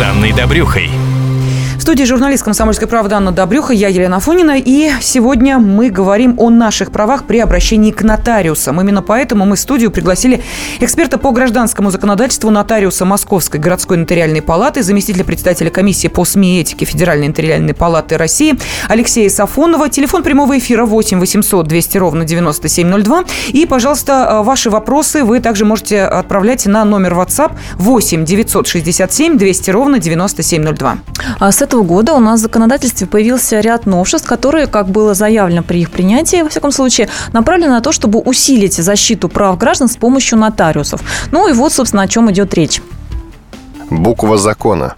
Анной 0.00 0.32
Добрюхой 0.32 0.90
студии 1.86 2.02
журналист 2.02 2.42
«Комсомольской 2.42 2.88
правды» 2.88 3.14
Анна 3.14 3.30
Добрюха, 3.30 3.72
я 3.72 3.86
Елена 3.86 4.18
Фонина. 4.18 4.56
И 4.58 4.90
сегодня 5.00 5.60
мы 5.60 5.88
говорим 5.88 6.34
о 6.36 6.50
наших 6.50 6.90
правах 6.90 7.28
при 7.28 7.38
обращении 7.38 7.92
к 7.92 8.02
нотариусам. 8.02 8.80
Именно 8.80 9.02
поэтому 9.02 9.46
мы 9.46 9.54
в 9.54 9.60
студию 9.60 9.92
пригласили 9.92 10.42
эксперта 10.80 11.16
по 11.16 11.30
гражданскому 11.30 11.92
законодательству 11.92 12.50
нотариуса 12.50 13.04
Московской 13.04 13.60
городской 13.60 13.98
нотариальной 13.98 14.42
палаты, 14.42 14.82
заместителя 14.82 15.22
председателя 15.22 15.70
комиссии 15.70 16.08
по 16.08 16.24
СМИ 16.24 16.58
и 16.58 16.60
этике 16.62 16.86
Федеральной 16.86 17.28
нотариальной 17.28 17.72
палаты 17.72 18.16
России 18.18 18.58
Алексея 18.88 19.30
Сафонова. 19.30 19.88
Телефон 19.88 20.24
прямого 20.24 20.58
эфира 20.58 20.86
8 20.86 21.20
800 21.20 21.68
200 21.68 21.98
ровно 21.98 22.24
9702. 22.24 23.24
И, 23.50 23.64
пожалуйста, 23.64 24.40
ваши 24.42 24.70
вопросы 24.70 25.22
вы 25.22 25.38
также 25.38 25.64
можете 25.64 26.02
отправлять 26.02 26.66
на 26.66 26.84
номер 26.84 27.12
WhatsApp 27.12 27.52
8 27.76 28.24
967 28.24 29.38
200 29.38 29.70
ровно 29.70 30.00
9702. 30.00 30.98
А 31.38 31.52
с 31.52 31.62
этого 31.62 31.75
года 31.82 32.14
у 32.14 32.20
нас 32.20 32.40
в 32.40 32.42
законодательстве 32.42 33.06
появился 33.06 33.60
ряд 33.60 33.86
новшеств, 33.86 34.28
которые, 34.28 34.66
как 34.66 34.88
было 34.88 35.14
заявлено 35.14 35.62
при 35.62 35.80
их 35.80 35.90
принятии, 35.90 36.42
во 36.42 36.48
всяком 36.48 36.72
случае, 36.72 37.08
направлены 37.32 37.70
на 37.70 37.80
то, 37.80 37.92
чтобы 37.92 38.20
усилить 38.20 38.74
защиту 38.74 39.28
прав 39.28 39.58
граждан 39.58 39.88
с 39.88 39.96
помощью 39.96 40.38
нотариусов. 40.38 41.00
Ну 41.32 41.48
и 41.48 41.52
вот, 41.52 41.72
собственно, 41.72 42.02
о 42.02 42.08
чем 42.08 42.30
идет 42.30 42.54
речь. 42.54 42.82
Буква 43.90 44.36
закона. 44.38 44.94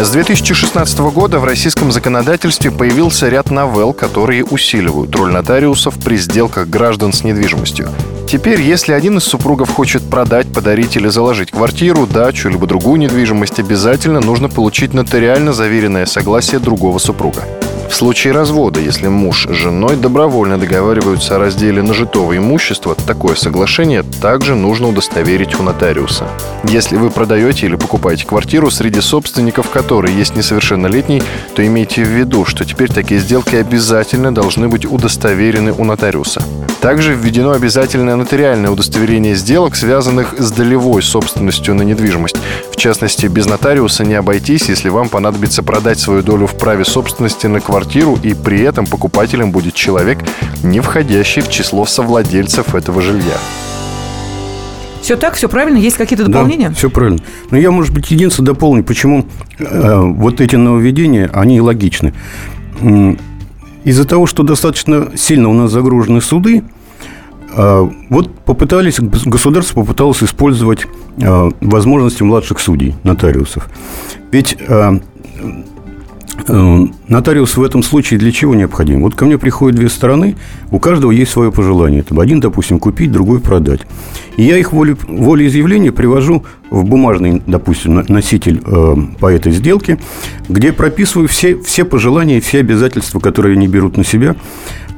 С 0.00 0.08
2016 0.12 0.98
года 1.12 1.40
в 1.40 1.44
российском 1.44 1.92
законодательстве 1.92 2.70
появился 2.70 3.28
ряд 3.28 3.50
новелл, 3.50 3.92
которые 3.92 4.46
усиливают 4.46 5.14
роль 5.14 5.30
нотариусов 5.30 5.98
при 6.02 6.16
сделках 6.16 6.68
граждан 6.68 7.12
с 7.12 7.22
недвижимостью. 7.22 7.90
Теперь, 8.26 8.62
если 8.62 8.94
один 8.94 9.18
из 9.18 9.24
супругов 9.24 9.68
хочет 9.68 10.02
продать, 10.08 10.50
подарить 10.50 10.96
или 10.96 11.08
заложить 11.08 11.50
квартиру, 11.50 12.06
дачу, 12.06 12.48
либо 12.48 12.66
другую 12.66 12.98
недвижимость, 12.98 13.60
обязательно 13.60 14.20
нужно 14.20 14.48
получить 14.48 14.94
нотариально 14.94 15.52
заверенное 15.52 16.06
согласие 16.06 16.60
другого 16.60 16.96
супруга. 16.96 17.44
В 17.90 17.94
случае 17.94 18.32
развода, 18.32 18.80
если 18.80 19.08
муж 19.08 19.48
с 19.50 19.52
женой 19.52 19.96
добровольно 19.96 20.56
договариваются 20.58 21.34
о 21.34 21.38
разделе 21.40 21.82
нажитого 21.82 22.36
имущества, 22.36 22.94
такое 22.94 23.34
соглашение 23.34 24.04
также 24.04 24.54
нужно 24.54 24.88
удостоверить 24.88 25.58
у 25.58 25.64
нотариуса. 25.64 26.28
Если 26.64 26.96
вы 26.96 27.10
продаете 27.10 27.66
или 27.66 27.74
покупаете 27.74 28.26
квартиру, 28.26 28.70
среди 28.70 29.00
собственников 29.00 29.70
которой 29.70 30.14
есть 30.14 30.36
несовершеннолетний, 30.36 31.20
то 31.54 31.66
имейте 31.66 32.04
в 32.04 32.08
виду, 32.08 32.46
что 32.46 32.64
теперь 32.64 32.92
такие 32.92 33.20
сделки 33.20 33.56
обязательно 33.56 34.32
должны 34.32 34.68
быть 34.68 34.86
удостоверены 34.86 35.72
у 35.72 35.84
нотариуса. 35.84 36.42
Также 36.80 37.14
введено 37.14 37.52
обязательное 37.52 38.16
нотариальное 38.16 38.70
удостоверение 38.70 39.34
сделок, 39.34 39.76
связанных 39.76 40.34
с 40.38 40.50
долевой 40.50 41.02
собственностью 41.02 41.74
на 41.74 41.82
недвижимость. 41.82 42.36
В 42.72 42.76
частности, 42.76 43.26
без 43.26 43.46
нотариуса 43.46 44.04
не 44.04 44.14
обойтись, 44.14 44.70
если 44.70 44.88
вам 44.88 45.10
понадобится 45.10 45.62
продать 45.62 45.98
свою 45.98 46.22
долю 46.22 46.46
в 46.46 46.56
праве 46.56 46.86
собственности 46.86 47.46
на 47.46 47.60
квартиру 47.60 48.18
и 48.22 48.32
при 48.32 48.60
этом 48.62 48.86
покупателем 48.86 49.52
будет 49.52 49.74
человек, 49.74 50.20
не 50.62 50.80
входящий 50.80 51.42
в 51.42 51.50
число 51.50 51.84
совладельцев 51.84 52.74
этого 52.74 53.02
жилья. 53.02 53.36
Все 55.02 55.16
так, 55.16 55.34
все 55.34 55.48
правильно? 55.48 55.76
Есть 55.76 55.96
какие-то 55.96 56.26
дополнения? 56.26 56.68
Да, 56.68 56.74
все 56.74 56.88
правильно. 56.88 57.18
Но 57.50 57.58
я, 57.58 57.70
может 57.70 57.92
быть, 57.92 58.10
единственное 58.10 58.48
дополню, 58.48 58.84
почему 58.84 59.26
э, 59.58 60.00
вот 60.00 60.40
эти 60.40 60.56
нововведения, 60.56 61.28
они 61.32 61.60
логичны. 61.60 62.14
Из-за 63.84 64.04
того, 64.04 64.26
что 64.26 64.42
достаточно 64.42 65.16
сильно 65.16 65.48
у 65.48 65.52
нас 65.52 65.70
загружены 65.70 66.20
суды, 66.20 66.62
э, 67.54 67.90
вот 68.10 68.34
попытались, 68.40 69.00
государство 69.00 69.80
попыталось 69.80 70.22
использовать 70.22 70.86
э, 71.18 71.50
возможности 71.60 72.22
младших 72.22 72.60
судей, 72.60 72.94
нотариусов. 73.04 73.68
Ведь 74.30 74.56
э, 74.60 75.00
нотариус 76.48 77.56
в 77.56 77.62
этом 77.62 77.82
случае 77.82 78.18
для 78.18 78.32
чего 78.32 78.54
необходим? 78.54 79.02
Вот 79.02 79.14
ко 79.14 79.24
мне 79.24 79.38
приходят 79.38 79.76
две 79.76 79.88
стороны, 79.88 80.36
у 80.70 80.78
каждого 80.78 81.10
есть 81.10 81.30
свое 81.30 81.52
пожелание. 81.52 82.02
Там 82.02 82.20
один, 82.20 82.40
допустим, 82.40 82.78
купить, 82.78 83.12
другой 83.12 83.40
продать. 83.40 83.80
И 84.36 84.42
я 84.42 84.56
их 84.58 84.72
воле, 84.72 84.96
волеизъявление 85.06 85.92
привожу 85.92 86.44
в 86.70 86.84
бумажный, 86.84 87.42
допустим, 87.46 88.04
носитель 88.08 88.62
э, 88.64 88.94
по 89.18 89.26
этой 89.26 89.52
сделке, 89.52 89.98
где 90.48 90.72
прописываю 90.72 91.28
все, 91.28 91.56
все 91.58 91.84
пожелания, 91.84 92.40
все 92.40 92.60
обязательства, 92.60 93.20
которые 93.20 93.54
они 93.54 93.68
берут 93.68 93.96
на 93.96 94.04
себя. 94.04 94.36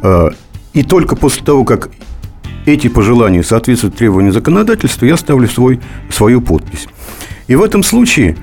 Э, 0.02 0.30
и 0.74 0.82
только 0.82 1.16
после 1.16 1.44
того, 1.44 1.64
как 1.64 1.90
эти 2.66 2.88
пожелания 2.88 3.42
соответствуют 3.42 3.96
требованиям 3.96 4.32
законодательства, 4.32 5.06
я 5.06 5.16
ставлю 5.16 5.48
свой, 5.48 5.80
свою 6.10 6.40
подпись. 6.40 6.86
И 7.48 7.56
в 7.56 7.62
этом 7.62 7.82
случае 7.82 8.36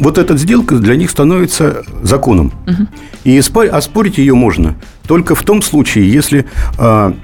вот 0.00 0.18
эта 0.18 0.36
сделка 0.36 0.76
для 0.76 0.96
них 0.96 1.10
становится 1.10 1.82
законом. 2.02 2.52
Угу. 2.66 2.86
И 3.24 3.38
оспорить 3.38 4.18
ее 4.18 4.34
можно 4.34 4.76
только 5.06 5.34
в 5.34 5.42
том 5.42 5.62
случае, 5.62 6.10
если 6.10 6.46
а, 6.78 7.14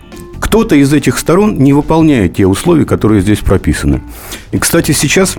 кто-то 0.40 0.75
из 0.75 0.92
этих 0.92 1.18
сторон 1.18 1.56
не 1.56 1.73
выполняет 1.73 2.35
те 2.35 2.46
условия, 2.46 2.85
которые 2.85 3.20
здесь 3.20 3.38
прописаны. 3.38 4.02
И, 4.52 4.58
кстати, 4.58 4.92
сейчас 4.92 5.37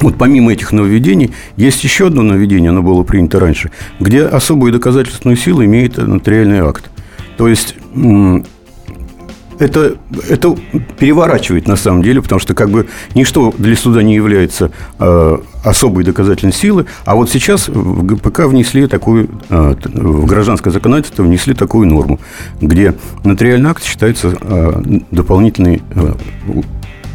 вот 0.00 0.16
помимо 0.18 0.52
этих 0.52 0.72
нововведений, 0.72 1.32
есть 1.56 1.84
еще 1.84 2.08
одно 2.08 2.22
нововведение, 2.22 2.70
оно 2.70 2.82
было 2.82 3.02
принято 3.02 3.38
раньше, 3.38 3.70
где 4.00 4.24
особую 4.24 4.72
доказательственную 4.72 5.36
силу 5.36 5.64
имеет 5.64 5.96
нотариальный 5.96 6.60
акт. 6.60 6.90
То 7.36 7.48
есть 7.48 7.74
это, 9.62 9.96
это 10.28 10.56
переворачивает 10.98 11.68
на 11.68 11.76
самом 11.76 12.02
деле, 12.02 12.20
потому 12.20 12.40
что 12.40 12.54
как 12.54 12.70
бы 12.70 12.88
ничто 13.14 13.54
для 13.56 13.76
суда 13.76 14.02
не 14.02 14.14
является 14.14 14.72
э, 14.98 15.38
особой 15.64 16.04
доказательной 16.04 16.52
силы, 16.52 16.86
а 17.04 17.14
вот 17.14 17.30
сейчас 17.30 17.68
в 17.68 18.04
ГПК 18.04 18.40
внесли 18.46 18.86
такую, 18.88 19.30
э, 19.48 19.74
в 19.84 20.26
гражданское 20.26 20.70
законодательство 20.70 21.22
внесли 21.22 21.54
такую 21.54 21.86
норму, 21.86 22.18
где 22.60 22.94
нотариальный 23.24 23.70
акт 23.70 23.84
считается 23.84 24.34
э, 24.40 24.82
дополнительный, 25.10 25.82
э, 25.94 26.14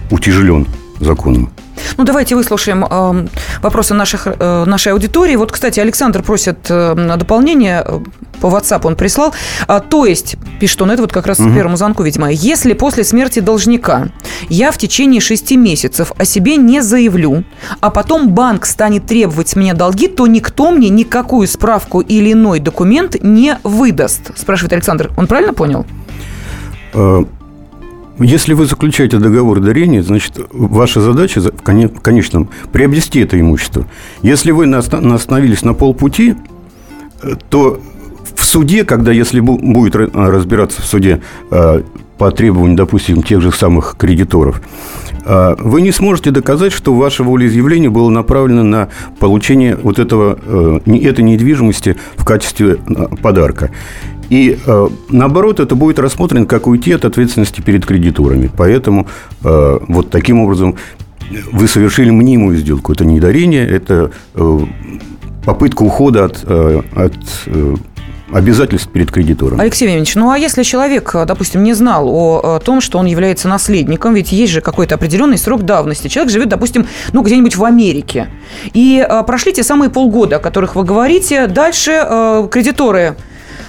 утяжелен 0.09 0.67
законом. 0.99 1.49
Ну, 1.97 2.03
давайте 2.03 2.35
выслушаем 2.35 2.85
э, 2.85 3.27
вопросы 3.61 3.95
наших, 3.95 4.27
э, 4.27 4.65
нашей 4.65 4.93
аудитории. 4.93 5.35
Вот, 5.35 5.51
кстати, 5.51 5.79
Александр 5.79 6.21
просит 6.21 6.57
э, 6.69 7.15
дополнение 7.17 7.83
э, 7.83 7.99
по 8.39 8.47
WhatsApp 8.47 8.81
он 8.83 8.95
прислал. 8.95 9.33
А, 9.67 9.79
то 9.79 10.05
есть, 10.05 10.35
пишет 10.59 10.81
он, 10.81 10.91
это 10.91 11.01
вот 11.01 11.11
как 11.11 11.25
раз 11.25 11.39
угу. 11.39 11.53
первому 11.53 11.75
звонку, 11.75 12.03
видимо, 12.03 12.31
если 12.31 12.73
после 12.73 13.03
смерти 13.03 13.39
должника 13.39 14.09
я 14.49 14.71
в 14.71 14.77
течение 14.77 15.21
шести 15.21 15.57
месяцев 15.57 16.11
о 16.17 16.25
себе 16.25 16.57
не 16.57 16.81
заявлю, 16.81 17.43
а 17.81 17.89
потом 17.89 18.29
банк 18.29 18.65
станет 18.65 19.07
требовать 19.07 19.49
с 19.49 19.55
меня 19.55 19.73
долги, 19.73 20.07
то 20.07 20.27
никто 20.27 20.71
мне 20.71 20.89
никакую 20.89 21.47
справку 21.47 22.01
или 22.01 22.33
иной 22.33 22.59
документ 22.59 23.15
не 23.23 23.57
выдаст, 23.63 24.37
спрашивает 24.37 24.73
Александр. 24.73 25.11
Он 25.17 25.25
правильно 25.27 25.53
понял? 25.53 25.85
Если 28.19 28.53
вы 28.53 28.65
заключаете 28.65 29.19
договор 29.19 29.59
дарения, 29.59 30.01
значит, 30.01 30.39
ваша 30.51 31.01
задача 31.01 31.39
в 31.41 32.01
конечном 32.01 32.49
приобрести 32.71 33.19
это 33.19 33.39
имущество. 33.39 33.85
Если 34.23 34.51
вы 34.51 34.73
остановились 34.73 35.61
на 35.61 35.73
полпути, 35.73 36.35
э, 37.21 37.35
то 37.49 37.79
в 38.35 38.43
суде, 38.43 38.85
когда, 38.85 39.11
если 39.11 39.39
будет 39.39 39.95
разбираться 39.95 40.81
в 40.81 40.85
суде 40.85 41.21
э, 41.51 41.81
по 42.17 42.31
требованию, 42.31 42.75
допустим, 42.75 43.21
тех 43.21 43.41
же 43.41 43.51
самых 43.51 43.95
кредиторов, 43.99 44.61
э, 45.23 45.55
вы 45.59 45.81
не 45.81 45.91
сможете 45.91 46.31
доказать, 46.31 46.73
что 46.73 46.95
ваше 46.95 47.23
волеизъявление 47.23 47.91
было 47.91 48.09
направлено 48.09 48.63
на 48.63 48.89
получение 49.19 49.75
вот 49.75 49.99
этого, 49.99 50.39
этой 50.85 51.23
недвижимости 51.23 51.97
в 52.15 52.25
качестве 52.25 52.77
подарка. 53.21 53.69
И 54.29 54.57
э, 54.65 54.87
наоборот, 55.09 55.59
это 55.59 55.75
будет 55.75 55.99
рассмотрено 55.99 56.45
как 56.45 56.67
уйти 56.67 56.91
от 56.91 57.05
ответственности 57.05 57.61
перед 57.61 57.85
кредиторами. 57.85 58.49
Поэтому 58.55 59.07
э, 59.43 59.79
вот 59.87 60.09
таким 60.09 60.41
образом 60.41 60.75
вы 61.51 61.67
совершили 61.67 62.09
мнимую 62.09 62.57
сделку. 62.57 62.93
Это 62.93 63.05
не 63.05 63.19
дарение, 63.19 63.67
это 63.67 64.11
э, 64.35 64.59
попытка 65.45 65.83
ухода 65.83 66.25
от, 66.25 66.43
от 66.45 67.15
обязательств 68.31 68.89
перед 68.91 69.09
кредитором. 69.09 69.61
Алексей 69.61 69.85
Владимирович, 69.85 70.15
ну 70.15 70.29
а 70.29 70.37
если 70.37 70.63
человек, 70.63 71.15
допустим, 71.25 71.63
не 71.63 71.73
знал 71.73 72.09
о, 72.09 72.59
том, 72.59 72.81
что 72.81 72.97
он 72.97 73.05
является 73.05 73.47
наследником, 73.47 74.13
ведь 74.13 74.33
есть 74.33 74.51
же 74.51 74.59
какой-то 74.59 74.95
определенный 74.95 75.37
срок 75.37 75.63
давности. 75.63 76.09
Человек 76.09 76.33
живет, 76.33 76.49
допустим, 76.49 76.85
ну 77.13 77.21
где-нибудь 77.21 77.55
в 77.55 77.63
Америке. 77.63 78.27
И 78.73 79.07
прошли 79.25 79.53
те 79.53 79.63
самые 79.63 79.89
полгода, 79.89 80.35
о 80.35 80.39
которых 80.39 80.75
вы 80.75 80.83
говорите. 80.83 81.47
Дальше 81.47 82.47
кредиторы 82.51 83.15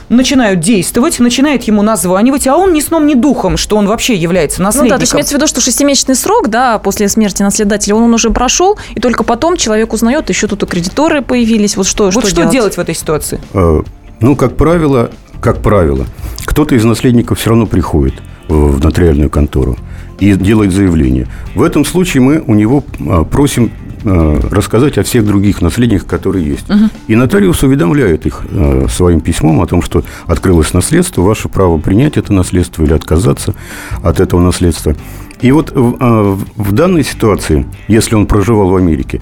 начинают 0.08 0.60
действовать, 0.60 1.18
начинает 1.20 1.64
ему 1.64 1.82
названивать, 1.82 2.46
а 2.46 2.56
он 2.56 2.72
ни 2.72 2.80
сном, 2.80 3.06
ни 3.06 3.14
духом, 3.14 3.56
что 3.56 3.76
он 3.76 3.86
вообще 3.86 4.14
является 4.14 4.62
наследником. 4.62 4.88
Ну 4.88 4.94
да, 4.94 4.96
то 4.98 5.02
есть 5.02 5.14
имеется 5.14 5.34
в 5.34 5.36
виду, 5.36 5.46
что 5.46 5.60
шестимесячный 5.60 6.14
срок, 6.14 6.48
да, 6.48 6.78
после 6.78 7.08
смерти 7.08 7.42
наследодателя, 7.42 7.94
он, 7.94 8.04
он 8.04 8.14
уже 8.14 8.30
прошел, 8.30 8.78
и 8.94 9.00
только 9.00 9.24
потом 9.24 9.56
человек 9.56 9.92
узнает, 9.92 10.28
еще 10.28 10.46
тут 10.46 10.62
и 10.62 10.66
кредиторы 10.66 11.22
появились. 11.22 11.76
Вот 11.76 11.86
что, 11.86 12.04
вот 12.04 12.12
что, 12.12 12.26
что 12.26 12.36
делать? 12.36 12.52
делать 12.52 12.76
в 12.76 12.80
этой 12.80 12.94
ситуации? 12.94 13.40
Э, 13.52 13.82
ну, 14.20 14.36
как 14.36 14.56
правило, 14.56 15.10
как 15.40 15.62
правило, 15.62 16.06
кто-то 16.44 16.74
из 16.74 16.84
наследников 16.84 17.38
все 17.38 17.50
равно 17.50 17.66
приходит 17.66 18.14
в 18.48 18.82
нотариальную 18.82 19.30
контору 19.30 19.76
и 20.18 20.32
делает 20.34 20.72
заявление. 20.72 21.28
В 21.54 21.62
этом 21.62 21.84
случае 21.84 22.22
мы 22.22 22.42
у 22.44 22.54
него 22.54 22.82
а, 23.06 23.24
просим 23.24 23.70
рассказать 24.04 24.98
о 24.98 25.02
всех 25.02 25.24
других 25.26 25.62
наследниках, 25.62 26.06
которые 26.06 26.46
есть. 26.46 26.68
Угу. 26.68 26.90
И 27.08 27.14
нотариус 27.14 27.62
уведомляет 27.62 28.26
их 28.26 28.42
э, 28.50 28.86
своим 28.88 29.20
письмом 29.20 29.60
о 29.60 29.66
том, 29.66 29.82
что 29.82 30.04
открылось 30.26 30.72
наследство, 30.72 31.22
ваше 31.22 31.48
право 31.48 31.78
принять 31.78 32.16
это 32.16 32.32
наследство 32.32 32.82
или 32.82 32.92
отказаться 32.92 33.54
от 34.02 34.20
этого 34.20 34.40
наследства. 34.40 34.94
И 35.40 35.52
вот 35.52 35.70
в, 35.70 35.96
э, 36.00 36.36
в 36.56 36.72
данной 36.72 37.04
ситуации, 37.04 37.66
если 37.86 38.14
он 38.14 38.26
проживал 38.26 38.70
в 38.70 38.76
Америке, 38.76 39.20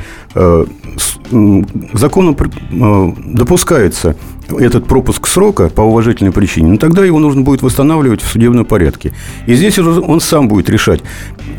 законом 1.93 2.37
допускается 3.35 4.17
этот 4.59 4.87
пропуск 4.87 5.27
срока 5.27 5.69
по 5.69 5.83
уважительной 5.83 6.33
причине, 6.33 6.73
но 6.73 6.77
тогда 6.77 7.05
его 7.05 7.19
нужно 7.19 7.43
будет 7.43 7.63
восстанавливать 7.63 8.23
в 8.23 8.29
судебном 8.29 8.65
порядке. 8.65 9.13
И 9.47 9.55
здесь 9.55 9.79
он 9.79 10.21
сам 10.21 10.49
будет 10.49 10.71
решать, 10.71 11.03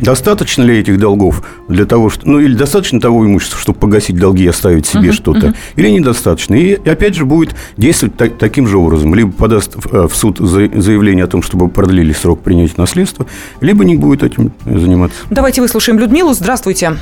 достаточно 0.02 0.64
ли 0.64 0.78
этих 0.78 0.98
долгов 0.98 1.44
для 1.68 1.86
того, 1.86 2.10
что, 2.10 2.28
ну 2.28 2.40
или 2.40 2.56
достаточно 2.56 3.00
того 3.00 3.26
имущества, 3.26 3.60
чтобы 3.60 3.80
погасить 3.80 4.18
долги 4.18 4.46
и 4.46 4.48
оставить 4.48 4.86
себе 4.86 5.10
uh-huh, 5.10 5.14
что-то, 5.14 5.48
uh-huh. 5.48 5.56
или 5.76 5.90
недостаточно. 5.90 6.56
И 6.56 6.74
опять 6.74 7.16
же 7.16 7.26
будет 7.26 7.56
действовать 7.76 8.16
так, 8.16 8.38
таким 8.38 8.68
же 8.68 8.78
образом. 8.78 9.14
Либо 9.14 9.32
подаст 9.32 9.76
э, 9.92 10.08
в 10.08 10.16
суд 10.16 10.38
заявление 10.38 11.26
о 11.26 11.28
том, 11.28 11.42
чтобы 11.42 11.68
продлили 11.68 12.14
срок 12.14 12.42
принятия 12.42 12.76
наследства, 12.78 13.26
либо 13.62 13.84
не 13.84 13.96
будет 13.96 14.24
этим 14.24 14.47
заниматься. 14.66 15.26
Давайте 15.30 15.62
выслушаем 15.62 16.00
Людмилу. 16.00 16.34
Здравствуйте. 16.34 16.94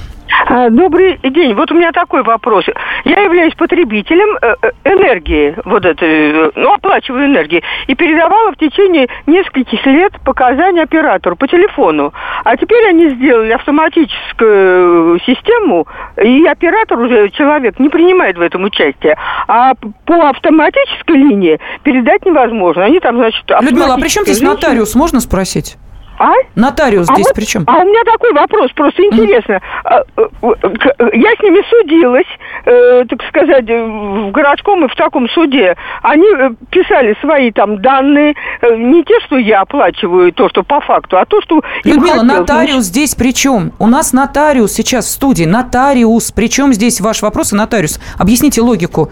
А, 0.47 0.69
добрый 0.69 1.19
день. 1.23 1.53
Вот 1.53 1.71
у 1.71 1.75
меня 1.75 1.91
такой 1.91 2.23
вопрос. 2.23 2.65
Я 3.03 3.21
являюсь 3.21 3.53
потребителем 3.55 4.37
э, 4.41 4.55
э, 4.61 4.71
энергии, 4.85 5.55
вот 5.65 5.85
этой, 5.85 6.51
ну, 6.55 6.73
оплачиваю 6.73 7.25
энергии, 7.25 7.63
и 7.87 7.95
передавала 7.95 8.51
в 8.51 8.57
течение 8.57 9.07
нескольких 9.27 9.85
лет 9.85 10.13
показания 10.23 10.83
оператору 10.83 11.35
по 11.35 11.47
телефону. 11.47 12.13
А 12.43 12.57
теперь 12.57 12.87
они 12.87 13.09
сделали 13.09 13.51
автоматическую 13.51 15.19
систему, 15.25 15.87
и 16.21 16.45
оператор 16.45 16.99
уже, 16.99 17.29
человек, 17.29 17.79
не 17.79 17.89
принимает 17.89 18.37
в 18.37 18.41
этом 18.41 18.63
участие. 18.63 19.17
А 19.47 19.73
по 20.05 20.29
автоматической 20.29 21.17
линии 21.17 21.59
передать 21.83 22.25
невозможно. 22.25 22.85
Они 22.85 22.99
там, 22.99 23.17
значит... 23.17 23.43
Людмила, 23.61 23.95
а 23.95 23.97
при 23.97 24.09
чем 24.09 24.23
здесь 24.23 24.41
нотариус, 24.41 24.95
можно 24.95 25.19
спросить? 25.19 25.77
А? 26.25 26.33
Нотариус 26.55 27.07
а 27.07 27.13
здесь 27.13 27.27
вот, 27.27 27.35
при 27.35 27.45
чем? 27.45 27.63
А 27.67 27.77
у 27.77 27.85
меня 27.85 28.03
такой 28.03 28.33
вопрос, 28.33 28.71
просто 28.71 29.03
интересно. 29.03 29.61
Mm. 29.85 31.11
Я 31.13 31.35
с 31.35 31.39
ними 31.39 31.61
судилась, 31.69 32.25
э, 32.65 33.05
так 33.07 33.21
сказать, 33.29 33.65
в 33.65 34.31
городском 34.31 34.85
и 34.85 34.87
в 34.87 34.95
таком 34.95 35.29
суде. 35.29 35.75
Они 36.01 36.25
писали 36.71 37.15
свои 37.21 37.51
там 37.51 37.79
данные, 37.79 38.33
не 38.63 39.03
те, 39.03 39.19
что 39.25 39.37
я 39.37 39.61
оплачиваю, 39.61 40.33
то, 40.33 40.49
что 40.49 40.63
по 40.63 40.81
факту, 40.81 41.19
а 41.19 41.25
то, 41.25 41.41
что... 41.41 41.61
Людмила, 41.83 42.23
нотариус 42.23 42.85
здесь 42.85 43.13
при 43.13 43.31
чем? 43.31 43.73
У 43.77 43.85
нас 43.85 44.11
нотариус 44.11 44.73
сейчас 44.73 45.05
в 45.05 45.09
студии, 45.09 45.43
нотариус. 45.43 46.31
При 46.31 46.49
чем 46.49 46.73
здесь 46.73 47.01
ваш 47.01 47.21
вопрос 47.21 47.53
и 47.53 47.55
нотариус? 47.55 47.99
Объясните 48.17 48.61
логику. 48.61 49.11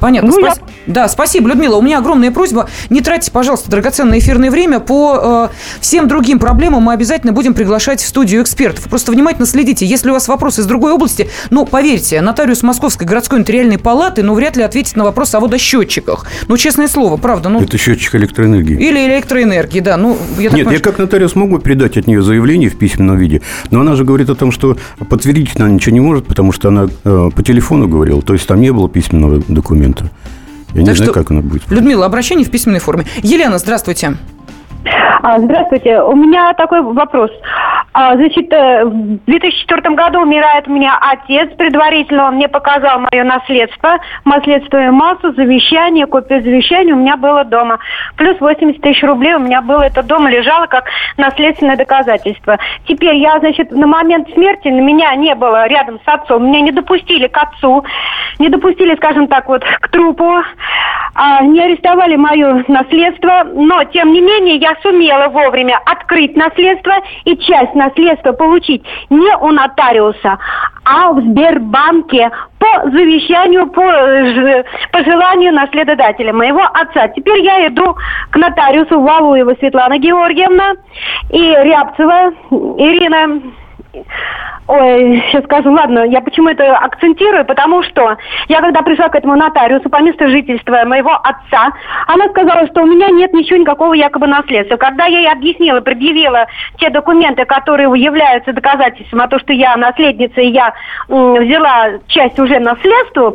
Понятно. 0.00 0.30
Ну, 0.30 0.38
Спас... 0.38 0.58
я... 0.58 0.92
Да, 0.92 1.08
спасибо, 1.08 1.48
Людмила. 1.48 1.76
У 1.76 1.82
меня 1.82 1.98
огромная 1.98 2.30
просьба. 2.30 2.68
Не 2.90 3.00
тратьте, 3.00 3.30
пожалуйста, 3.30 3.70
драгоценное 3.70 4.18
эфирное 4.18 4.50
время. 4.50 4.80
По 4.80 5.50
э, 5.50 5.80
всем 5.80 6.08
другим 6.08 6.38
проблемам 6.38 6.82
мы 6.82 6.92
обязательно 6.92 7.32
будем 7.32 7.54
приглашать 7.54 8.00
в 8.00 8.06
студию 8.06 8.42
экспертов. 8.42 8.84
Просто 8.88 9.12
внимательно 9.12 9.46
следите. 9.46 9.86
Если 9.86 10.10
у 10.10 10.12
вас 10.12 10.28
вопросы 10.28 10.60
из 10.60 10.66
другой 10.66 10.92
области, 10.92 11.28
ну, 11.50 11.66
поверьте, 11.66 12.20
нотариус 12.20 12.62
Московской 12.62 13.06
городской 13.06 13.38
нотариальной 13.38 13.78
палаты, 13.78 14.22
ну, 14.22 14.34
вряд 14.34 14.56
ли 14.56 14.62
ответит 14.62 14.96
на 14.96 15.04
вопрос 15.04 15.34
о 15.34 15.40
водосчетчиках. 15.40 16.26
Ну, 16.48 16.56
честное 16.56 16.88
слово, 16.88 17.16
правда. 17.16 17.48
Ну... 17.48 17.60
Это 17.62 17.78
счетчик 17.78 18.14
электроэнергии. 18.14 18.76
Или 18.76 19.06
электроэнергии, 19.06 19.80
да. 19.80 19.96
Ну, 19.96 20.16
я 20.36 20.44
Нет, 20.44 20.52
понимаю, 20.52 20.76
я 20.76 20.82
как 20.82 20.98
нотариус 20.98 21.34
могу 21.34 21.58
передать 21.58 21.96
от 21.96 22.06
нее 22.06 22.22
заявление 22.22 22.68
в 22.68 22.76
письменном 22.76 23.16
виде, 23.16 23.42
но 23.70 23.80
она 23.80 23.96
же 23.96 24.04
говорит 24.04 24.28
о 24.30 24.34
том, 24.34 24.52
что 24.52 24.76
подтвердить 25.08 25.50
она 25.56 25.68
ничего 25.68 25.92
не 25.92 26.00
может, 26.00 26.26
потому 26.26 26.52
что 26.52 26.68
она 26.68 26.88
э, 27.04 27.30
по 27.34 27.42
телефону 27.42 27.88
говорила, 27.88 28.22
то 28.22 28.32
есть 28.32 28.46
там 28.46 28.60
не 28.60 28.72
было 28.72 28.88
письменного 28.88 29.42
документа. 29.48 29.83
Я 29.88 30.80
так 30.80 30.88
не 30.88 30.94
знаю, 30.94 31.12
как 31.12 31.30
она 31.30 31.40
будет. 31.40 31.70
Людмила, 31.70 32.06
обращение 32.06 32.44
в 32.44 32.50
письменной 32.50 32.80
форме. 32.80 33.04
Елена, 33.22 33.58
здравствуйте. 33.58 34.16
А, 35.22 35.38
здравствуйте. 35.38 36.00
У 36.00 36.14
меня 36.14 36.52
такой 36.54 36.82
вопрос. 36.82 37.30
А, 37.96 38.16
значит, 38.16 38.52
э, 38.52 38.84
в 38.84 39.24
2004 39.26 39.94
году 39.94 40.22
умирает 40.22 40.66
у 40.66 40.72
меня 40.72 40.98
отец 41.00 41.48
предварительно. 41.56 42.26
Он 42.26 42.34
мне 42.34 42.48
показал 42.48 42.98
мое 42.98 43.22
наследство. 43.22 44.00
Наследство 44.24 44.78
массу, 44.90 45.32
завещание, 45.32 46.06
копию 46.06 46.42
завещания 46.42 46.92
у 46.92 46.98
меня 46.98 47.16
было 47.16 47.44
дома. 47.44 47.78
Плюс 48.16 48.40
80 48.40 48.80
тысяч 48.80 49.00
рублей 49.04 49.34
у 49.34 49.38
меня 49.38 49.62
было 49.62 49.82
это 49.82 50.02
дома, 50.02 50.28
лежало 50.28 50.66
как 50.66 50.86
наследственное 51.16 51.76
доказательство. 51.76 52.58
Теперь 52.88 53.14
я, 53.14 53.38
значит, 53.38 53.70
на 53.70 53.86
момент 53.86 54.28
смерти 54.32 54.68
на 54.68 54.80
меня 54.80 55.14
не 55.14 55.36
было 55.36 55.68
рядом 55.68 56.00
с 56.04 56.08
отцом. 56.08 56.48
Меня 56.48 56.62
не 56.62 56.72
допустили 56.72 57.28
к 57.28 57.38
отцу, 57.38 57.84
не 58.40 58.48
допустили, 58.48 58.96
скажем 58.96 59.28
так, 59.28 59.46
вот 59.46 59.62
к 59.62 59.88
трупу. 59.88 60.42
А, 61.14 61.42
не 61.44 61.60
арестовали 61.60 62.16
мое 62.16 62.64
наследство, 62.66 63.44
но, 63.54 63.84
тем 63.84 64.12
не 64.12 64.20
менее, 64.20 64.56
я 64.56 64.74
сумела 64.82 65.28
вовремя 65.28 65.80
открыть 65.86 66.36
наследство 66.36 66.94
и 67.24 67.36
часть 67.36 67.74
получить 68.32 68.84
не 69.10 69.36
у 69.36 69.50
нотариуса, 69.50 70.38
а 70.84 71.12
в 71.12 71.20
Сбербанке 71.20 72.30
по 72.58 72.90
завещанию, 72.90 73.66
по, 73.68 73.82
э, 73.82 74.64
по 74.92 75.04
желанию 75.04 75.52
наследодателя, 75.52 76.32
моего 76.32 76.62
отца. 76.62 77.08
Теперь 77.08 77.40
я 77.42 77.66
иду 77.68 77.96
к 78.30 78.36
нотариусу 78.36 79.00
Валуева 79.00 79.54
Светлана 79.58 79.98
Георгиевна 79.98 80.74
и 81.30 81.40
Рябцева 81.40 82.32
Ирина 82.78 83.40
Ой, 84.66 85.22
сейчас 85.28 85.44
скажу, 85.44 85.70
ладно, 85.70 86.04
я 86.04 86.22
почему 86.22 86.48
это 86.48 86.74
акцентирую, 86.76 87.44
потому 87.44 87.82
что 87.82 88.16
я 88.48 88.62
когда 88.62 88.80
пришла 88.80 89.10
к 89.10 89.14
этому 89.14 89.36
нотариусу 89.36 89.90
по 89.90 90.00
месту 90.00 90.26
жительства 90.28 90.84
моего 90.86 91.12
отца, 91.12 91.72
она 92.06 92.28
сказала, 92.28 92.66
что 92.68 92.82
у 92.82 92.86
меня 92.86 93.10
нет 93.10 93.34
ничего 93.34 93.58
никакого 93.58 93.92
якобы 93.92 94.26
наследства. 94.26 94.76
Когда 94.76 95.04
я 95.04 95.18
ей 95.18 95.30
объяснила, 95.30 95.80
предъявила 95.80 96.46
те 96.78 96.88
документы, 96.88 97.44
которые 97.44 97.88
являются 98.00 98.54
доказательством 98.54 99.20
о 99.20 99.28
том, 99.28 99.38
что 99.40 99.52
я 99.52 99.76
наследница, 99.76 100.40
и 100.40 100.48
я 100.48 100.72
м, 101.10 101.34
взяла 101.34 101.98
часть 102.08 102.38
уже 102.38 102.58
наследства, 102.58 103.32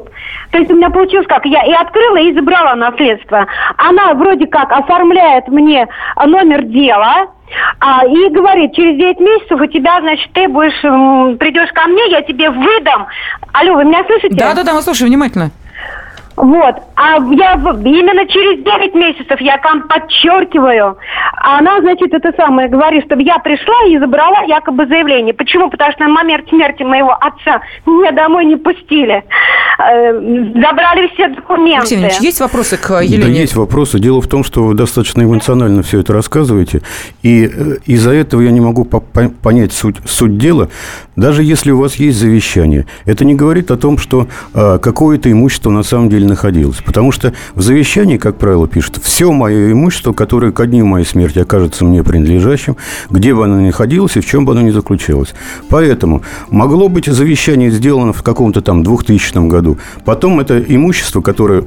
то 0.52 0.58
есть 0.58 0.72
у 0.72 0.76
меня 0.76 0.90
получилось 0.90 1.28
как, 1.28 1.46
я 1.46 1.64
и 1.64 1.74
открыла, 1.74 2.18
и 2.18 2.34
забрала 2.34 2.74
наследство. 2.74 3.46
Она 3.78 4.16
вроде 4.16 4.48
как 4.48 4.72
оформляет 4.72 5.48
мне 5.48 5.88
номер 6.26 6.64
дела, 6.64 7.28
а, 7.80 8.06
и 8.06 8.30
говорит, 8.30 8.74
через 8.74 8.98
9 8.98 9.20
месяцев 9.20 9.60
у 9.60 9.66
тебя, 9.66 10.00
значит, 10.02 10.30
ты 10.34 10.48
будешь, 10.48 10.80
придешь 11.40 11.70
ко 11.74 11.88
мне, 11.88 12.12
я 12.12 12.22
тебе 12.22 12.50
выдам. 12.50 13.08
Алло, 13.54 13.76
вы 13.76 13.86
меня 13.86 14.04
слышите? 14.06 14.36
Да, 14.36 14.54
да, 14.54 14.64
да, 14.64 14.74
мы 14.74 14.82
слушаем 14.82 15.10
внимательно. 15.10 15.52
Вот. 16.40 16.76
А 16.96 17.18
я 17.34 17.56
именно 17.56 18.26
через 18.26 18.64
9 18.64 18.96
месяцев, 18.96 19.42
я 19.42 19.58
там 19.58 19.90
подчеркиваю, 19.90 20.98
она, 21.36 21.82
значит, 21.82 22.14
это 22.14 22.32
самое 22.38 22.70
говорит, 22.70 23.04
чтобы 23.06 23.24
я 23.24 23.40
пришла 23.40 23.76
и 23.90 23.98
забрала 23.98 24.44
якобы 24.44 24.86
заявление. 24.88 25.34
Почему? 25.34 25.70
Потому 25.70 25.92
что 25.92 26.04
на 26.06 26.10
момент 26.10 26.48
смерти 26.48 26.84
моего 26.84 27.12
отца 27.12 27.60
меня 27.86 28.14
домой 28.14 28.46
не 28.46 28.56
пустили. 28.56 29.22
Э, 29.80 30.14
забрали 30.14 31.10
все 31.14 31.28
документы. 31.28 31.96
Алексей 31.96 32.00
Ильич, 32.00 32.20
есть 32.22 32.40
вопросы 32.40 32.78
к 32.78 33.02
Елене? 33.02 33.24
Да, 33.24 33.28
есть 33.28 33.56
вопросы. 33.58 34.00
Дело 34.00 34.22
в 34.22 34.28
том, 34.28 34.46
что 34.46 34.64
вы 34.64 34.76
достаточно 34.76 35.24
эмоционально 35.24 35.84
все 35.84 36.00
это 36.00 36.14
рассказываете. 36.14 36.82
И 37.22 37.52
э, 37.54 37.78
из-за 37.86 38.12
этого 38.12 38.40
я 38.40 38.52
не 38.52 38.62
могу 38.62 38.86
понять 38.86 39.74
суть, 39.74 39.98
суть 40.06 40.38
дела. 40.38 40.70
Даже 41.18 41.44
если 41.44 41.72
у 41.72 41.80
вас 41.80 41.96
есть 41.96 42.18
завещание, 42.18 42.86
это 43.06 43.26
не 43.26 43.36
говорит 43.36 43.72
о 43.72 43.78
том, 43.78 43.98
что 43.98 44.28
а, 44.54 44.78
какое-то 44.78 45.30
имущество 45.30 45.70
на 45.70 45.84
самом 45.84 46.08
деле 46.08 46.29
находилось. 46.30 46.78
Потому 46.78 47.12
что 47.12 47.34
в 47.56 47.62
завещании, 47.62 48.18
как 48.18 48.38
правило, 48.38 48.68
пишут, 48.68 49.00
все 49.04 49.32
мое 49.32 49.72
имущество, 49.72 50.14
которое 50.14 50.52
ко 50.52 50.66
дню 50.66 50.86
моей 50.86 51.06
смерти 51.06 51.40
окажется 51.40 51.86
мне 51.86 52.04
принадлежащим, 52.04 52.78
где 53.10 53.34
бы 53.36 53.46
оно 53.46 53.60
ни 53.60 53.68
находилось 53.68 54.16
и 54.16 54.22
в 54.22 54.26
чем 54.26 54.46
бы 54.46 54.54
оно 54.54 54.62
ни 54.62 54.72
заключалось. 54.72 55.34
Поэтому 55.70 56.24
могло 56.50 56.90
быть 56.90 57.06
завещание 57.06 57.72
сделано 57.72 58.14
в 58.14 58.24
каком-то 58.24 58.62
там 58.62 58.84
2000 58.84 59.48
году. 59.48 59.78
Потом 60.06 60.40
это 60.40 60.60
имущество, 60.60 61.22
которое 61.22 61.66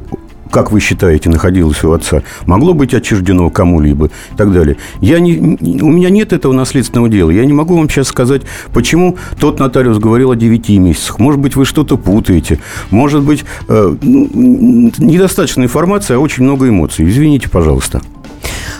как 0.52 0.70
вы 0.70 0.80
считаете, 0.80 1.30
находилось 1.30 1.82
у 1.82 1.92
отца, 1.92 2.22
могло 2.46 2.74
быть 2.74 2.94
отчуждено 2.94 3.48
кому-либо 3.50 4.06
и 4.06 4.36
так 4.36 4.52
далее. 4.52 4.76
Я 5.00 5.18
не, 5.18 5.38
у 5.38 5.90
меня 5.90 6.10
нет 6.10 6.32
этого 6.32 6.52
наследственного 6.52 7.08
дела. 7.08 7.30
Я 7.30 7.44
не 7.46 7.54
могу 7.54 7.76
вам 7.76 7.88
сейчас 7.88 8.08
сказать, 8.08 8.42
почему 8.72 9.16
тот 9.40 9.58
нотариус 9.58 9.98
говорил 9.98 10.30
о 10.30 10.36
9 10.36 10.68
месяцах. 10.78 11.18
Может 11.18 11.40
быть, 11.40 11.56
вы 11.56 11.64
что-то 11.64 11.96
путаете. 11.96 12.60
Может 12.90 13.22
быть, 13.22 13.44
э, 13.68 13.96
ну, 14.02 14.92
недостаточно 14.98 15.62
информации, 15.62 16.14
а 16.14 16.18
очень 16.18 16.44
много 16.44 16.68
эмоций. 16.68 17.08
Извините, 17.08 17.48
пожалуйста. 17.48 18.02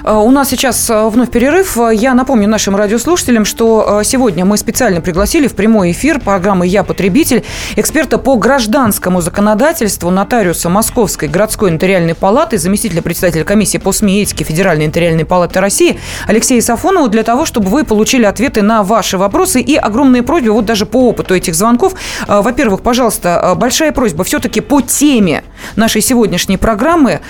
Э, 0.05 0.15
у 0.15 0.31
нас 0.31 0.49
сейчас 0.49 0.91
э, 0.91 1.09
вновь 1.09 1.31
перерыв. 1.31 1.79
Я 1.93 2.15
напомню 2.15 2.49
нашим 2.49 2.77
радиослушателям, 2.77 3.45
что 3.45 4.01
э, 4.01 4.05
сегодня 4.05 4.45
мы 4.45 4.57
специально 4.57 5.01
пригласили 5.01 5.47
в 5.47 5.55
прямой 5.55 5.93
эфир 5.93 6.21
программы 6.21 6.67
«Я 6.67 6.83
потребитель» 6.85 7.45
эксперта 7.77 8.19
по 8.19 8.37
гражданскому 8.37 9.21
законодательству 9.21 10.11
нотариуса 10.11 10.69
Московской 10.69 11.29
городской 11.29 11.71
нотариальной 11.71 12.15
палаты, 12.15 12.59
заместителя 12.59 13.03
председателя 13.03 13.45
комиссии 13.45 13.79
по 13.79 13.93
СМИ 13.93 14.23
этике 14.23 14.45
Федеральной 14.45 14.87
нотариальной 14.87 15.25
палаты 15.25 15.61
России 15.61 15.99
Алексея 16.27 16.61
Сафонова 16.61 17.09
для 17.09 17.23
того, 17.23 17.45
чтобы 17.45 17.69
вы 17.69 17.85
получили 17.85 18.25
ответы 18.25 18.63
на 18.63 18.83
ваши 18.83 19.19
вопросы 19.19 19.61
и 19.61 19.77
огромные 19.77 20.23
просьбы, 20.23 20.51
вот 20.51 20.65
даже 20.65 20.87
по 20.87 21.09
опыту 21.09 21.35
этих 21.35 21.55
звонков. 21.55 21.95
Во-первых, 22.27 22.83
пожалуйста, 22.83 23.55
большая 23.57 23.93
просьба 23.93 24.25
все-таки 24.25 24.61
по 24.61 24.81
теме 24.81 25.45
нашей 25.77 26.01
сегодняшней 26.01 26.57
программы 26.57 27.21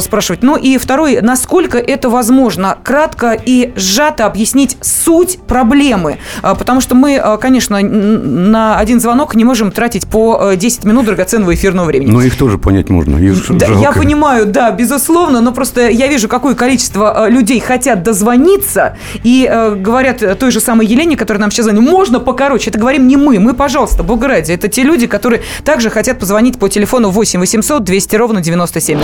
спрашивать. 0.00 0.42
Ну 0.42 0.56
и 0.56 0.78
второй, 0.78 1.20
насколько 1.20 1.75
это 1.78 2.08
возможно 2.08 2.76
кратко 2.82 3.32
и 3.32 3.72
сжато 3.76 4.26
объяснить 4.26 4.76
суть 4.80 5.38
проблемы. 5.46 6.18
А, 6.42 6.54
потому 6.54 6.80
что 6.80 6.94
мы, 6.94 7.16
а, 7.16 7.36
конечно, 7.36 7.80
на 7.80 8.78
один 8.78 9.00
звонок 9.00 9.34
не 9.34 9.44
можем 9.44 9.70
тратить 9.70 10.06
по 10.06 10.52
10 10.54 10.84
э, 10.84 10.88
минут 10.88 11.06
драгоценного 11.06 11.54
эфирного 11.54 11.86
времени. 11.86 12.10
Но 12.10 12.22
их 12.22 12.36
тоже 12.36 12.58
понять 12.58 12.88
можно. 12.88 13.16
Их 13.16 13.50
да, 13.50 13.66
я 13.66 13.92
понимаю, 13.92 14.46
да, 14.46 14.70
безусловно, 14.70 15.40
но 15.40 15.52
просто 15.52 15.88
я 15.88 16.06
вижу, 16.08 16.28
какое 16.28 16.54
количество 16.54 17.26
э, 17.26 17.30
людей 17.30 17.60
хотят 17.60 18.02
дозвониться 18.02 18.96
и 19.22 19.48
э, 19.50 19.74
говорят 19.74 20.38
той 20.38 20.50
же 20.50 20.60
самой 20.60 20.86
Елене, 20.86 21.16
которая 21.16 21.40
нам 21.40 21.50
сейчас 21.50 21.66
звонит, 21.66 21.88
можно 21.88 22.20
покороче. 22.20 22.70
Это 22.70 22.78
говорим 22.78 23.08
не 23.08 23.16
мы, 23.16 23.38
мы, 23.38 23.54
пожалуйста, 23.54 24.02
бога 24.02 24.28
ради. 24.28 24.52
Это 24.52 24.68
те 24.68 24.82
люди, 24.82 25.06
которые 25.06 25.42
также 25.64 25.90
хотят 25.90 26.18
позвонить 26.18 26.58
по 26.58 26.68
телефону 26.68 27.10
8 27.10 27.40
800 27.40 27.84
200 27.84 28.16
ровно 28.16 28.40
97 28.40 29.00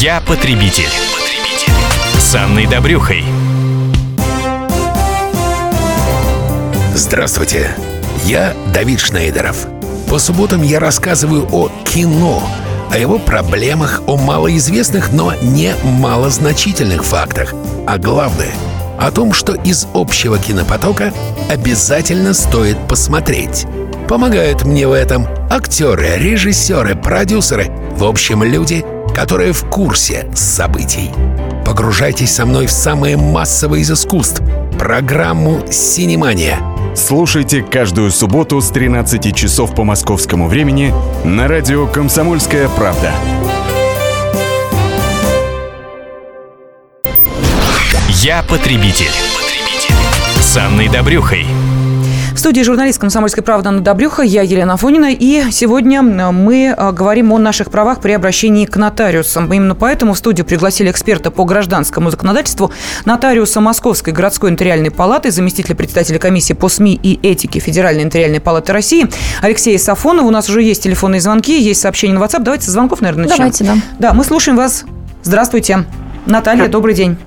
Я 0.00 0.20
потребитель. 0.26 0.84
потребитель 0.84 1.71
с 2.32 2.34
Анной 2.34 2.66
Добрюхой. 2.66 3.22
Здравствуйте. 6.94 7.76
Я 8.24 8.54
Давид 8.72 9.00
Шнейдеров. 9.00 9.66
По 10.08 10.18
субботам 10.18 10.62
я 10.62 10.80
рассказываю 10.80 11.46
о 11.52 11.68
кино, 11.84 12.42
о 12.90 12.96
его 12.96 13.18
проблемах, 13.18 14.00
о 14.06 14.16
малоизвестных, 14.16 15.12
но 15.12 15.34
не 15.42 15.74
малозначительных 15.84 17.04
фактах. 17.04 17.52
А 17.86 17.98
главное— 17.98 18.54
о 18.98 19.10
том, 19.10 19.34
что 19.34 19.52
из 19.52 19.86
общего 19.92 20.38
кинопотока 20.38 21.12
обязательно 21.50 22.32
стоит 22.32 22.78
посмотреть. 22.88 23.66
Помогают 24.08 24.64
мне 24.64 24.88
в 24.88 24.92
этом 24.92 25.28
актеры, 25.50 26.16
режиссеры, 26.16 26.94
продюсеры, 26.94 27.70
в 27.90 28.04
общем, 28.04 28.42
люди, 28.42 28.86
которые 29.14 29.52
в 29.52 29.66
курсе 29.66 30.30
событий. 30.34 31.10
Погружайтесь 31.72 32.34
со 32.34 32.44
мной 32.44 32.66
в 32.66 32.70
самое 32.70 33.16
массовое 33.16 33.78
из 33.78 33.90
искусств— 33.90 34.42
программу 34.78 35.62
«Синемания». 35.70 36.58
Слушайте 36.94 37.62
каждую 37.62 38.10
субботу 38.10 38.60
с 38.60 38.68
13 38.68 39.34
часов 39.34 39.74
по 39.74 39.82
московскому 39.82 40.48
времени 40.48 40.92
на 41.24 41.48
радио 41.48 41.86
«Комсомольская 41.86 42.68
правда». 42.68 43.14
Я 48.08 48.42
потребитель. 48.42 49.06
потребитель. 49.34 50.42
С 50.42 50.54
Анной 50.58 50.90
Добрюхой. 50.90 51.46
В 52.42 52.44
студии 52.44 52.62
журналист 52.62 53.00
«Комсомольской 53.00 53.44
правды» 53.44 53.68
Анна 53.68 53.82
Добрюха, 53.82 54.22
я 54.22 54.42
Елена 54.42 54.76
Фонина. 54.76 55.12
И 55.12 55.52
сегодня 55.52 56.02
мы 56.02 56.74
а, 56.76 56.90
говорим 56.90 57.32
о 57.32 57.38
наших 57.38 57.70
правах 57.70 58.00
при 58.00 58.10
обращении 58.10 58.66
к 58.66 58.76
нотариусам. 58.76 59.52
Именно 59.52 59.76
поэтому 59.76 60.14
в 60.14 60.18
студию 60.18 60.44
пригласили 60.44 60.90
эксперта 60.90 61.30
по 61.30 61.44
гражданскому 61.44 62.10
законодательству, 62.10 62.72
нотариуса 63.04 63.60
Московской 63.60 64.12
городской 64.12 64.50
нотариальной 64.50 64.90
палаты, 64.90 65.30
заместителя 65.30 65.76
председателя 65.76 66.18
комиссии 66.18 66.52
по 66.52 66.68
СМИ 66.68 66.98
и 67.00 67.20
этике 67.24 67.60
Федеральной 67.60 68.02
нотариальной 68.02 68.40
палаты 68.40 68.72
России 68.72 69.06
Алексея 69.40 69.78
Сафонова. 69.78 70.26
У 70.26 70.30
нас 70.32 70.48
уже 70.48 70.62
есть 70.64 70.82
телефонные 70.82 71.20
звонки, 71.20 71.56
есть 71.56 71.80
сообщения 71.80 72.14
на 72.14 72.24
WhatsApp. 72.24 72.40
Давайте 72.40 72.64
со 72.64 72.72
звонков, 72.72 73.02
наверное, 73.02 73.28
начнем. 73.28 73.36
Давайте, 73.36 73.62
да. 73.62 73.74
Да, 74.00 74.14
мы 74.14 74.24
слушаем 74.24 74.56
вас. 74.56 74.84
Здравствуйте. 75.22 75.84
Наталья, 76.26 76.66
добрый 76.66 76.96
день. 76.96 77.18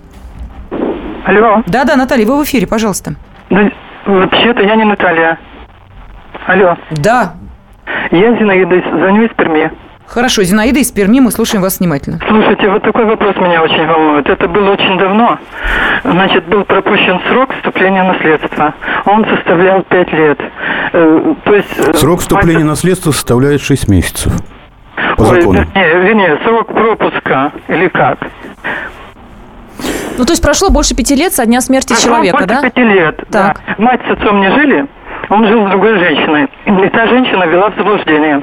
Алло. 1.26 1.64
Да-да, 1.68 1.96
Наталья, 1.96 2.26
вы 2.26 2.38
в 2.38 2.44
эфире, 2.44 2.68
пожалуйста. 2.68 3.16
Вообще-то 4.06 4.62
я 4.64 4.76
не 4.76 4.84
Наталья. 4.86 5.38
Алло. 6.48 6.78
Да. 6.92 7.34
Я 8.12 8.36
Зинаида, 8.38 8.82
звоню 8.98 9.24
из 9.24 9.30
Перми. 9.36 9.72
Хорошо, 10.08 10.44
Зинаида 10.44 10.80
из 10.80 10.92
Перми, 10.92 11.20
мы 11.20 11.32
слушаем 11.32 11.64
вас 11.64 11.80
внимательно. 11.80 12.20
Слушайте, 12.28 12.70
вот 12.70 12.84
такой 12.84 13.06
вопрос 13.06 13.36
меня 13.38 13.64
очень 13.64 13.88
волнует. 13.88 14.30
Это 14.30 14.48
было 14.48 14.72
очень 14.72 14.98
давно. 15.00 15.40
Значит, 16.04 16.46
был 16.46 16.64
пропущен 16.64 17.20
срок 17.28 17.52
вступления 17.56 18.04
в 18.04 18.08
наследство. 18.14 18.74
Он 19.06 19.26
составлял 19.26 19.82
5 19.82 20.14
лет. 20.14 20.40
Э, 20.94 21.34
то 21.44 21.56
есть... 21.56 21.80
э, 21.80 21.94
Срок 21.96 22.20
вступления 22.20 22.62
в 22.64 22.68
наследство 22.68 23.10
составляет 23.12 23.62
6 23.62 23.90
месяцев. 23.90 24.32
По 25.18 25.24
Ой, 25.24 25.42
закону. 25.42 25.66
вернее, 25.74 26.00
вернее, 26.02 26.40
срок 26.44 26.68
пропуска 26.68 27.52
или 27.68 27.88
как? 27.88 28.20
Ну, 30.18 30.26
то 30.26 30.32
есть 30.32 30.42
прошло 30.42 30.70
больше 30.70 30.96
пяти 30.96 31.16
лет 31.16 31.34
со 31.34 31.46
дня 31.46 31.62
смерти 31.62 31.90
Прошло 31.90 32.10
человека, 32.12 32.38
больше 32.38 32.48
да? 32.54 32.62
пяти 32.62 32.84
лет, 32.84 33.18
Так. 33.32 33.62
да. 33.68 33.76
Мать 33.78 34.02
с 34.08 34.12
отцом 34.12 34.40
не 34.40 34.52
жили, 34.52 34.86
он 35.30 35.48
жил 35.48 35.68
с 35.68 35.70
другой 35.72 35.98
женщиной. 36.00 36.48
И 36.66 36.90
та 36.90 37.08
женщина 37.08 37.44
вела 37.46 37.70
в 37.72 37.76
заблуждение 37.76 38.42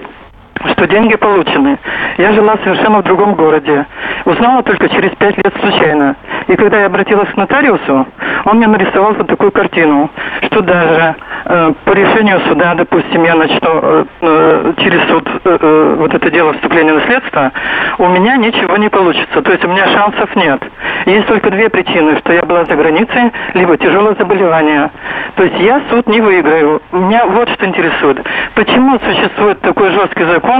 что 0.70 0.86
деньги 0.86 1.16
получены. 1.16 1.78
Я 2.18 2.32
жила 2.32 2.56
совершенно 2.62 2.98
в 2.98 3.04
другом 3.04 3.34
городе. 3.34 3.86
Узнала 4.24 4.62
только 4.62 4.88
через 4.88 5.10
пять 5.16 5.36
лет 5.36 5.54
случайно. 5.60 6.16
И 6.48 6.56
когда 6.56 6.80
я 6.80 6.86
обратилась 6.86 7.28
к 7.30 7.36
нотариусу, 7.36 8.06
он 8.44 8.56
мне 8.56 8.66
нарисовал 8.66 9.14
вот 9.14 9.26
такую 9.26 9.52
картину, 9.52 10.10
что 10.44 10.60
даже 10.60 11.14
э, 11.44 11.72
по 11.84 11.92
решению 11.92 12.40
суда, 12.48 12.74
допустим, 12.74 13.24
я 13.24 13.34
начну 13.34 13.80
э, 13.82 14.04
э, 14.20 14.72
через 14.78 15.08
суд 15.08 15.28
э, 15.44 15.58
э, 15.60 15.94
вот 15.98 16.14
это 16.14 16.30
дело 16.30 16.52
вступления 16.54 16.92
в 16.92 16.96
наследство, 16.96 17.52
у 17.98 18.08
меня 18.08 18.36
ничего 18.36 18.76
не 18.76 18.88
получится. 18.88 19.42
То 19.42 19.50
есть 19.52 19.64
у 19.64 19.68
меня 19.68 19.86
шансов 19.88 20.34
нет. 20.36 20.62
Есть 21.06 21.26
только 21.26 21.50
две 21.50 21.68
причины, 21.68 22.18
что 22.18 22.32
я 22.32 22.42
была 22.42 22.64
за 22.64 22.74
границей, 22.74 23.32
либо 23.54 23.76
тяжелое 23.76 24.14
заболевание. 24.18 24.90
То 25.36 25.44
есть 25.44 25.58
я 25.60 25.80
суд 25.90 26.06
не 26.06 26.20
выиграю. 26.20 26.82
Меня 26.92 27.26
вот 27.26 27.48
что 27.50 27.66
интересует. 27.66 28.24
Почему 28.54 28.98
существует 28.98 29.60
такой 29.60 29.90
жесткий 29.90 30.24
закон, 30.24 30.51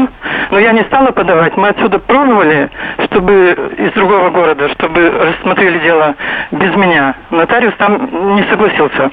но 0.51 0.59
я 0.59 0.73
не 0.73 0.83
стала 0.85 1.11
подавать. 1.11 1.57
Мы 1.57 1.69
отсюда 1.69 1.99
пробовали, 1.99 2.71
чтобы 3.07 3.57
из 3.79 3.93
другого 3.93 4.31
города, 4.31 4.69
чтобы 4.71 5.11
рассмотрели 5.11 5.79
дело 5.81 6.15
без 6.53 6.75
меня. 6.77 7.15
Нотариус 7.31 7.75
там 7.79 8.37
не 8.37 8.45
согласился. 8.51 9.11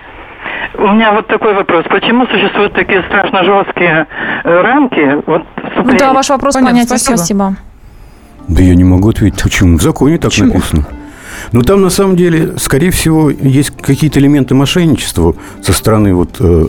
У 0.76 0.88
меня 0.88 1.12
вот 1.12 1.28
такой 1.28 1.54
вопрос. 1.54 1.86
Почему 1.90 2.26
существуют 2.28 2.74
такие 2.74 3.04
страшно 3.04 3.44
жесткие 3.44 4.08
э, 4.44 4.62
рамки? 4.62 5.22
Вот, 5.26 5.44
вступления? 5.70 6.00
Да, 6.00 6.14
ваш 6.14 6.30
вопрос 6.30 6.56
понятен. 6.56 6.88
спасибо. 6.88 7.18
Спасибо. 7.18 7.56
Да 8.48 8.64
я 8.64 8.76
не 8.76 8.84
могу 8.84 9.10
ответить, 9.10 9.42
почему. 9.44 9.78
В 9.78 9.82
законе 9.82 10.18
так 10.18 10.32
Почему? 10.32 10.54
написано. 10.54 10.86
Но 11.52 11.62
там, 11.62 11.82
на 11.82 11.90
самом 11.90 12.16
деле, 12.16 12.54
скорее 12.58 12.92
всего, 12.92 13.30
есть 13.30 13.72
какие-то 13.72 14.20
элементы 14.20 14.56
мошенничества 14.56 15.36
со 15.62 15.74
стороны 15.74 16.14
вот, 16.14 16.38
э, 16.40 16.68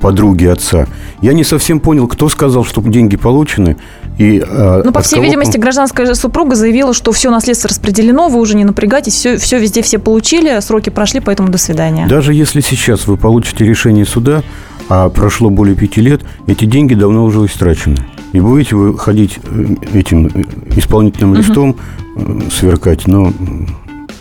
подруги 0.00 0.46
отца. 0.46 0.86
Я 1.20 1.32
не 1.32 1.44
совсем 1.44 1.80
понял, 1.80 2.08
кто 2.08 2.28
сказал, 2.28 2.64
что 2.64 2.82
деньги 2.82 3.16
получены. 3.16 3.76
И, 4.18 4.42
э, 4.46 4.82
Ну, 4.84 4.92
по 4.92 5.00
всей 5.00 5.16
кого 5.16 5.26
видимости, 5.26 5.56
гражданская 5.56 6.14
супруга 6.14 6.54
заявила, 6.54 6.92
что 6.92 7.12
все 7.12 7.30
наследство 7.30 7.68
распределено, 7.68 8.28
вы 8.28 8.40
уже 8.40 8.56
не 8.56 8.64
напрягайтесь, 8.64 9.14
все, 9.14 9.38
все 9.38 9.58
везде 9.58 9.82
все 9.82 9.98
получили, 9.98 10.60
сроки 10.60 10.90
прошли, 10.90 11.20
поэтому 11.20 11.48
до 11.48 11.58
свидания. 11.58 12.06
Даже 12.06 12.34
если 12.34 12.60
сейчас 12.60 13.06
вы 13.06 13.16
получите 13.16 13.64
решение 13.64 14.04
суда, 14.04 14.42
а 14.88 15.08
прошло 15.08 15.48
более 15.48 15.76
пяти 15.76 16.00
лет, 16.00 16.22
эти 16.46 16.64
деньги 16.64 16.94
давно 16.94 17.24
уже 17.24 17.44
истрачены. 17.46 17.96
И 18.32 18.40
будете 18.40 18.76
вы 18.76 18.98
ходить 18.98 19.38
э, 19.44 19.66
этим 19.94 20.26
э, 20.26 20.42
исполнительным 20.76 21.34
листом, 21.34 21.76
э, 22.16 22.40
сверкать, 22.50 23.06
но, 23.06 23.32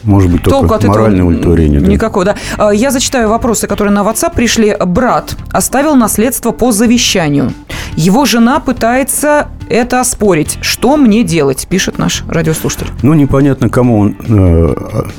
может 0.03 0.31
быть, 0.31 0.43
Толку 0.43 0.59
только 0.61 0.75
от 0.75 0.83
этого 0.83 0.93
моральное 0.95 1.23
удовлетворение. 1.25 1.79
да. 1.79 1.87
Никакого, 1.87 2.25
да. 2.25 2.35
А, 2.57 2.71
Я 2.71 2.91
зачитаю 2.91 3.29
вопросы, 3.29 3.67
которые 3.67 3.93
на 3.93 4.01
WhatsApp 4.01 4.33
пришли. 4.35 4.75
Брат 4.85 5.35
оставил 5.51 5.95
наследство 5.95 6.51
по 6.51 6.71
завещанию. 6.71 7.53
Его 7.95 8.25
жена 8.25 8.59
пытается 8.59 9.47
это 9.69 10.01
оспорить. 10.01 10.57
Что 10.61 10.97
мне 10.97 11.23
делать, 11.23 11.67
пишет 11.69 11.97
наш 11.97 12.23
радиослушатель. 12.27 12.87
Ну, 13.03 13.13
непонятно, 13.13 13.69
кому 13.69 13.99
он 13.99 14.15
э, 14.27 14.75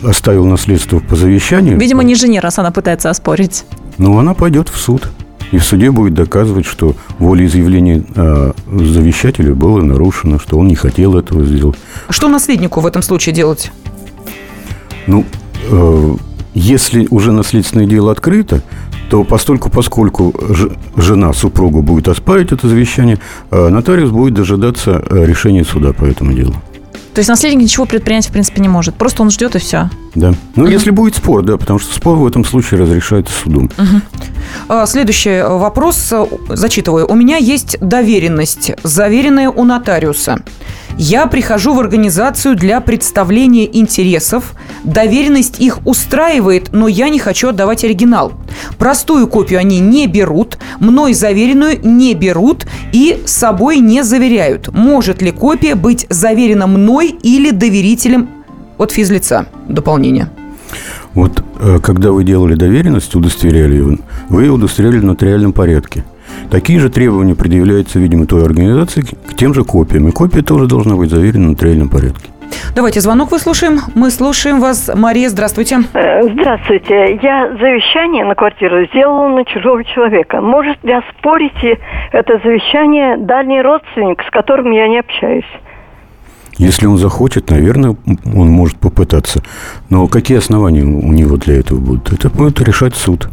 оставил 0.07 0.45
наследство 0.47 0.99
по 0.99 1.17
завещанию. 1.17 1.79
Видимо, 1.79 2.03
не 2.03 2.15
жене, 2.15 2.41
раз 2.41 2.59
она 2.59 2.71
пытается 2.71 3.09
оспорить. 3.09 3.65
Но 3.99 4.19
она 4.19 4.35
пойдет 4.35 4.69
в 4.69 4.77
суд. 4.79 5.11
И 5.53 5.59
в 5.59 5.65
суде 5.65 5.91
будет 5.91 6.15
доказывать, 6.15 6.65
что 6.67 6.97
волеизъявление 7.19 8.05
э, 8.17 8.53
завещателя 8.67 9.55
было 9.55 9.81
нарушено, 9.83 10.39
что 10.39 10.59
он 10.59 10.67
не 10.67 10.75
хотел 10.75 11.17
этого 11.17 11.45
сделать. 11.45 11.79
Что 12.09 12.29
наследнику 12.29 12.81
в 12.81 12.87
этом 12.87 13.03
случае 13.03 13.35
делать? 13.35 13.71
Ну, 15.07 15.27
э, 15.71 16.17
если 16.55 17.07
уже 17.11 17.33
наследственное 17.33 17.87
дело 17.87 18.11
открыто, 18.13 18.63
то 19.11 19.25
постольку, 19.25 19.69
поскольку 19.69 20.35
жена, 20.97 21.35
супруга 21.35 21.83
будет 21.83 22.09
оспаривать 22.09 22.53
это 22.53 22.67
завещание, 22.67 23.19
э, 23.51 23.69
нотариус 23.69 24.11
будет 24.11 24.33
дожидаться 24.33 25.05
решения 25.11 25.65
суда 25.65 25.93
по 25.93 26.07
этому 26.07 26.33
делу. 26.33 26.55
То 27.15 27.19
есть 27.19 27.29
наследник 27.29 27.63
ничего 27.63 27.85
предпринять, 27.85 28.27
в 28.27 28.33
принципе, 28.33 28.61
не 28.61 28.69
может. 28.69 28.95
Просто 28.95 29.23
он 29.23 29.31
ждет 29.31 29.55
и 29.55 29.59
все. 29.59 29.91
Да. 30.15 30.35
Ну, 30.57 30.67
если 30.67 30.91
будет 30.91 31.17
спор, 31.17 31.43
да, 31.43 31.57
потому 31.57 31.79
что 31.79 31.95
спор 31.95 32.17
в 32.17 32.27
этом 32.27 32.45
случае 32.45 32.81
разрешается 32.81 33.35
судом. 33.35 33.71
А, 34.69 34.87
Следующий 34.87 35.31
э, 35.31 35.49
вопрос, 35.49 36.09
э, 36.13 36.25
зачитываю. 36.51 37.07
У 37.11 37.15
меня 37.15 37.37
есть 37.37 37.79
доверенность, 37.81 38.73
заверенная 38.83 39.49
у 39.49 39.65
нотариуса. 39.65 40.43
Я 40.99 41.27
прихожу 41.27 41.75
в 41.75 41.81
организацию 41.81 42.55
для 42.55 42.81
представления 42.81 43.65
интересов. 43.79 44.55
Доверенность 44.85 45.59
их 45.59 45.79
устраивает, 45.87 46.69
но 46.73 46.87
я 46.87 47.09
не 47.09 47.19
хочу 47.19 47.49
отдавать 47.49 47.85
оригинал. 47.85 48.33
Простую 48.79 49.27
копию 49.27 49.61
они 49.61 49.81
не 49.81 50.07
берут, 50.07 50.59
мной 50.81 51.15
заверенную 51.15 51.81
не 51.83 52.15
берут 52.15 52.67
и 52.93 53.23
собой 53.25 53.79
не 53.79 54.05
заверяют. 54.05 54.69
Может 54.73 55.23
ли 55.23 55.31
копия 55.31 55.75
быть 55.75 56.07
заверена 56.11 56.67
мной 56.67 57.02
или 57.07 57.51
доверителем 57.51 58.29
от 58.79 58.93
физлица? 58.93 59.47
Дополнение. 59.69 60.29
Вот 61.15 61.45
э, 61.61 61.79
когда 61.83 62.13
вы 62.13 62.25
делали 62.25 62.55
доверенность, 62.55 63.15
удостоверяли 63.15 63.75
ее, 63.75 63.99
вы 64.29 64.45
ее 64.45 64.53
удостоверяли 64.53 64.99
в 64.99 65.05
нотариальном 65.05 65.53
порядке. 65.53 66.05
Такие 66.51 66.79
же 66.81 66.89
требования 66.91 67.35
предъявляются, 67.35 67.99
видимо, 67.99 68.27
той 68.27 68.45
организации 68.45 69.03
к 69.03 69.35
тем 69.37 69.55
же 69.55 69.65
копиям. 69.65 70.09
И 70.09 70.13
копия 70.13 70.43
тоже 70.43 70.67
должна 70.67 70.97
быть 70.97 71.11
заверена 71.11 71.49
в 71.49 71.51
нотариальном 71.51 71.89
порядке. 71.89 72.31
Давайте 72.75 73.01
звонок 73.01 73.31
выслушаем. 73.33 73.81
Мы 73.95 74.11
слушаем 74.11 74.61
вас. 74.61 74.91
Мария, 74.95 75.29
здравствуйте. 75.29 75.81
Э, 75.93 76.23
Здравствуйте. 76.23 77.19
Я 77.23 77.49
завещание 77.59 78.25
на 78.25 78.35
квартиру 78.35 78.87
сделала 78.87 79.29
на 79.29 79.45
чужого 79.45 79.85
человека. 79.85 80.41
Может 80.41 80.83
ли 80.83 80.93
оспорить 80.93 81.79
это 82.13 82.41
завещание 82.43 83.17
дальний 83.19 83.61
родственник, 83.61 84.23
с 84.23 84.31
которым 84.31 84.71
я 84.71 84.89
не 84.89 84.99
общаюсь? 85.01 85.45
Если 86.59 86.87
он 86.87 86.99
захочет, 86.99 87.51
наверное, 87.51 87.97
он 88.07 88.49
может 88.49 88.77
попытаться. 88.77 89.43
Но 89.89 90.07
какие 90.07 90.39
основания 90.39 90.85
у 90.85 91.13
него 91.13 91.37
для 91.37 91.57
этого 91.57 91.79
будут? 91.79 92.13
Это 92.13 92.29
будет 92.29 92.61
решать 92.61 92.95
суд. 92.95 93.29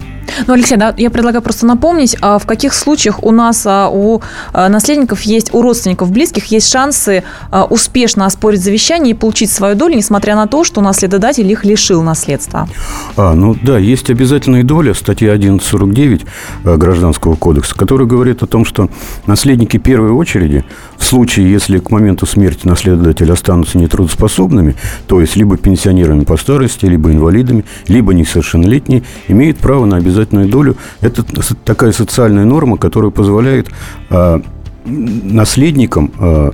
Ну, 0.47 0.53
Алексей, 0.53 0.77
да, 0.77 0.93
я 0.97 1.09
предлагаю 1.09 1.41
просто 1.41 1.65
напомнить, 1.65 2.15
а 2.21 2.37
в 2.37 2.45
каких 2.45 2.73
случаях 2.73 3.23
у 3.23 3.31
нас 3.31 3.63
а, 3.65 3.89
у 3.89 4.21
а, 4.53 4.69
наследников 4.69 5.21
есть, 5.21 5.53
у 5.53 5.61
родственников 5.61 6.11
близких 6.11 6.45
есть 6.45 6.69
шансы 6.69 7.23
успешно 7.69 8.25
оспорить 8.25 8.61
завещание 8.61 9.11
и 9.11 9.13
получить 9.13 9.51
свою 9.51 9.75
долю, 9.75 9.95
несмотря 9.95 10.35
на 10.35 10.47
то, 10.47 10.63
что 10.63 10.81
наследодатель 10.81 11.49
их 11.51 11.65
лишил 11.65 12.01
наследства. 12.01 12.67
А, 13.15 13.33
ну 13.33 13.55
да, 13.61 13.77
есть 13.77 14.09
обязательная 14.09 14.63
доля, 14.63 14.93
статья 14.93 15.33
1149 15.33 16.25
Гражданского 16.63 17.35
кодекса, 17.35 17.75
которая 17.75 18.07
говорит 18.07 18.43
о 18.43 18.47
том, 18.47 18.65
что 18.65 18.89
наследники 19.25 19.77
первой 19.77 20.11
очереди 20.11 20.63
в 20.97 21.03
случае, 21.03 21.51
если 21.51 21.79
к 21.79 21.91
моменту 21.91 22.25
смерти 22.25 22.67
наследодателя 22.67 23.33
останутся 23.33 23.77
нетрудоспособными, 23.77 24.75
то 25.07 25.21
есть 25.21 25.35
либо 25.35 25.57
пенсионерами 25.57 26.23
по 26.23 26.37
старости, 26.37 26.85
либо 26.85 27.11
инвалидами, 27.11 27.65
либо 27.87 28.13
несовершеннолетние, 28.13 29.03
имеют 29.27 29.57
право 29.57 29.85
на 29.85 29.97
обязательную 29.97 30.18
долю. 30.25 30.75
Это 31.01 31.23
такая 31.65 31.91
социальная 31.91 32.45
норма, 32.45 32.77
которая 32.77 33.11
позволяет 33.11 33.67
э, 34.09 34.41
наследникам 34.85 36.11
э, 36.19 36.51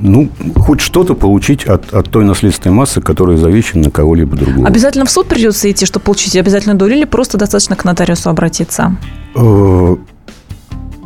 ну, 0.00 0.28
хоть 0.56 0.80
что-то 0.80 1.14
получить 1.14 1.64
от, 1.64 1.92
от 1.92 2.10
той 2.10 2.24
наследственной 2.24 2.74
массы, 2.74 3.00
которая 3.00 3.36
завещена 3.36 3.84
на 3.84 3.90
кого-либо 3.90 4.36
другого. 4.36 4.66
Обязательно 4.66 5.04
в 5.04 5.10
суд 5.10 5.26
придется 5.26 5.70
идти, 5.70 5.86
чтобы 5.86 6.04
получить 6.04 6.36
обязательную 6.36 6.78
долю, 6.78 6.96
или 6.96 7.04
просто 7.04 7.38
достаточно 7.38 7.76
к 7.76 7.84
нотариусу 7.84 8.30
обратиться? 8.30 8.96
Э, 9.34 9.96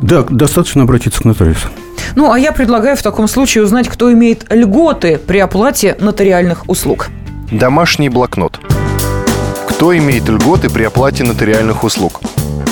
да, 0.01 0.23
достаточно 0.23 0.83
обратиться 0.83 1.21
к 1.21 1.25
нотариусу. 1.25 1.67
Ну, 2.15 2.31
а 2.31 2.37
я 2.37 2.51
предлагаю 2.51 2.95
в 2.95 3.01
таком 3.01 3.27
случае 3.27 3.63
узнать, 3.63 3.87
кто 3.87 4.11
имеет 4.11 4.45
льготы 4.51 5.19
при 5.25 5.39
оплате 5.39 5.95
нотариальных 5.99 6.69
услуг. 6.69 7.09
Домашний 7.51 8.09
блокнот. 8.09 8.59
Кто 9.75 9.97
имеет 9.97 10.29
льготы 10.29 10.69
при 10.69 10.83
оплате 10.83 11.23
нотариальных 11.23 11.83
услуг? 11.83 12.21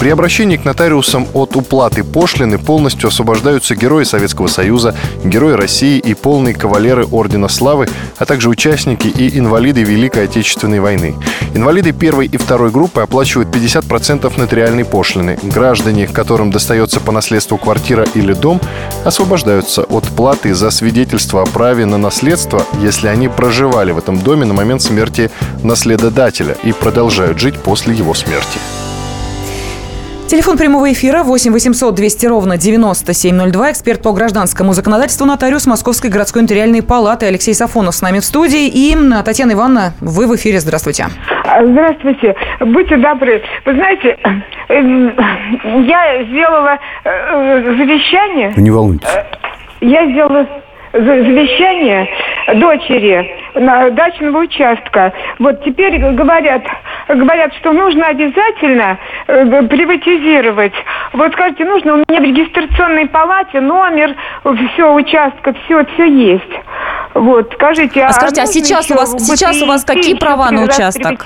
При 0.02 0.10
обращении 0.10 0.58
к 0.58 0.66
нотариусам 0.66 1.28
от 1.36 1.56
уплаты 1.56 2.04
пошлины 2.04 2.58
полностью 2.58 3.10
освобождаются 3.10 3.76
герои 3.76 4.04
Советского 4.04 4.48
Союза, 4.48 4.96
герои 5.24 5.54
России 5.54 6.00
и 6.00 6.16
полные 6.16 6.56
кавалеры 6.56 7.06
Ордена 7.06 7.48
Славы, 7.48 7.88
а 8.18 8.26
также 8.26 8.50
участники 8.50 9.08
и 9.08 9.38
инвалиды 9.38 9.84
Великой 9.84 10.24
Отечественной 10.24 10.80
войны. 10.80 11.14
Инвалиды 11.54 11.92
первой 11.92 12.26
и 12.26 12.38
второй 12.38 12.72
группы 12.72 13.02
оплачивают 13.02 13.56
50% 13.56 14.40
нотариальной 14.40 14.86
пошлины. 14.86 15.38
Граждане, 15.44 16.08
которым 16.08 16.50
достается 16.50 17.00
по 17.00 17.12
наследству 17.12 17.60
квартира 17.60 18.08
или 18.16 18.34
дом, 18.34 18.60
освобождаются 19.06 19.84
от 19.84 20.06
платы 20.06 20.56
за 20.56 20.72
свидетельство 20.72 21.44
о 21.44 21.46
праве 21.46 21.86
на 21.86 22.00
наследство, 22.00 22.66
если 22.82 23.08
они 23.08 23.28
проживали 23.28 23.92
в 23.92 24.00
этом 24.00 24.18
доме 24.20 24.46
на 24.46 24.56
момент 24.56 24.82
смерти 24.82 25.30
наследодателя 25.62 26.58
и 26.64 26.72
продолжают 26.72 27.38
жить 27.38 27.60
после 27.60 27.94
его 27.94 28.16
смерти. 28.16 28.58
Телефон 30.32 30.58
прямого 30.58 30.89
эфира 30.94 31.24
8 31.24 31.52
800 31.52 31.94
200 31.94 32.26
ровно 32.28 32.58
9702. 32.58 33.72
Эксперт 33.72 34.02
по 34.02 34.13
гражданскому 34.13 34.72
законодательству, 34.72 35.26
нотариус 35.26 35.67
Московской 35.67 36.10
городской 36.10 36.41
нотариальной 36.41 36.82
палаты 36.82 37.26
Алексей 37.26 37.54
Сафонов 37.54 37.96
с 37.96 38.02
нами 38.02 38.20
в 38.20 38.24
студии. 38.24 38.70
И 38.70 38.96
Татьяна 39.26 39.52
Ивановна, 39.52 39.91
вы 40.00 40.28
в 40.28 40.36
эфире. 40.38 40.62
Здравствуйте. 40.62 41.08
А, 41.44 41.65
здравствуйте. 41.65 42.34
Будьте 42.62 42.96
добры. 42.96 43.41
Вы 43.65 43.74
знаете, 43.74 44.17
эм, 44.70 45.13
я 45.86 46.24
сделала 46.24 46.80
э, 47.04 47.76
завещание. 47.78 48.54
Не 48.56 48.72
волнуйтесь. 48.72 49.10
Э, 49.10 49.26
я 49.82 50.06
сделала 50.12 50.48
завещание 50.94 52.08
дочери 52.56 53.32
на 53.56 53.90
дачного 53.92 54.40
участка. 54.40 55.14
Вот 55.40 55.64
теперь 55.64 55.98
говорят, 56.00 56.64
говорят, 57.08 57.54
что 57.56 57.72
нужно 57.72 58.08
обязательно 58.08 58.98
э, 59.28 59.64
приватизировать. 59.68 60.74
Вот 61.14 61.32
скажите, 61.34 61.66
нужно 61.66 61.94
у 61.94 61.98
меня 61.98 62.20
в 62.20 62.24
регистрационной 62.24 63.08
палате 63.08 63.62
номер, 63.62 64.16
все 64.74 64.94
участка, 64.94 65.54
все, 65.66 65.86
все 65.94 66.06
есть. 66.06 66.52
Вот, 67.14 67.52
скажите, 67.54 68.04
а, 68.04 68.08
а 68.08 68.14
скажите, 68.14 68.42
а 68.42 68.46
сейчас 68.46 68.90
у 68.92 68.96
вас 68.96 69.12
сейчас 69.12 69.62
у 69.62 69.66
вас 69.66 69.84
какие 69.84 70.16
права 70.16 70.50
на 70.52 70.64
участок? 70.64 71.26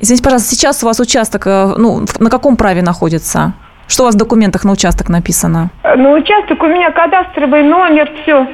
Извините, 0.00 0.24
пожалуйста, 0.24 0.50
сейчас 0.50 0.82
у 0.82 0.86
вас 0.86 0.98
участок, 0.98 1.46
э, 1.46 1.74
ну, 1.78 2.04
на 2.18 2.30
каком 2.30 2.56
праве 2.56 2.82
находится? 2.82 3.52
Что 3.92 4.04
у 4.04 4.06
вас 4.06 4.14
в 4.14 4.18
документах 4.18 4.64
на 4.64 4.72
участок 4.72 5.10
написано? 5.10 5.70
На 5.84 6.14
участок 6.14 6.62
у 6.62 6.66
меня 6.66 6.90
кадастровый 6.92 7.62
номер, 7.62 8.10
все. 8.22 8.48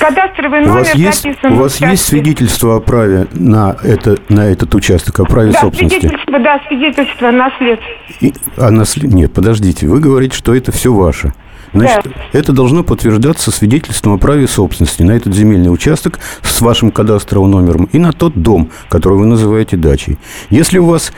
Кадастровый 0.00 0.62
номер 0.62 0.70
у 0.70 0.78
вас 0.80 0.94
есть, 0.96 1.24
написан. 1.24 1.52
У 1.52 1.56
вас 1.58 1.76
есть 1.80 2.04
свидетельство 2.04 2.78
о 2.78 2.80
праве 2.80 3.28
на, 3.34 3.76
это, 3.84 4.16
на 4.28 4.46
этот 4.46 4.74
участок, 4.74 5.20
о 5.20 5.24
праве 5.24 5.52
да, 5.52 5.60
собственности? 5.60 6.00
Свидетельство, 6.00 6.38
да, 6.40 6.60
свидетельство 6.66 7.30
наследства. 7.30 7.88
И, 8.20 8.34
а 8.56 8.72
наслед... 8.72 9.12
Нет, 9.12 9.32
подождите, 9.32 9.86
вы 9.86 10.00
говорите, 10.00 10.36
что 10.36 10.56
это 10.56 10.72
все 10.72 10.92
ваше. 10.92 11.32
Значит, 11.72 12.02
да. 12.04 12.10
это 12.32 12.52
должно 12.52 12.82
подтверждаться 12.82 13.52
свидетельством 13.52 14.14
о 14.14 14.18
праве 14.18 14.48
собственности 14.48 15.02
на 15.04 15.12
этот 15.12 15.34
земельный 15.36 15.72
участок 15.72 16.18
с 16.42 16.60
вашим 16.60 16.90
кадастровым 16.90 17.52
номером 17.52 17.88
и 17.92 17.98
на 17.98 18.12
тот 18.12 18.34
дом, 18.34 18.70
который 18.88 19.18
вы 19.18 19.26
называете 19.26 19.76
дачей. 19.76 20.18
Если 20.50 20.78
у 20.78 20.86
вас 20.86 21.12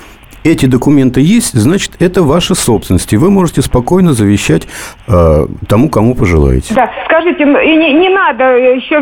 эти 0.47 0.67
документы 0.67 1.21
есть, 1.21 1.55
значит, 1.55 1.93
это 1.99 2.23
ваша 2.23 2.55
собственность, 2.55 3.13
и 3.13 3.17
вы 3.17 3.31
можете 3.31 3.63
спокойно 3.63 4.13
завещать 4.13 4.67
э, 5.09 5.47
тому, 5.69 5.89
кому 5.89 6.15
пожелаете. 6.15 6.75
Да, 6.75 6.91
скажите, 7.07 7.45
ну, 7.45 7.59
и 7.59 7.77
не, 7.77 7.93
не 7.95 8.09
надо 8.09 8.45
еще 8.57 9.01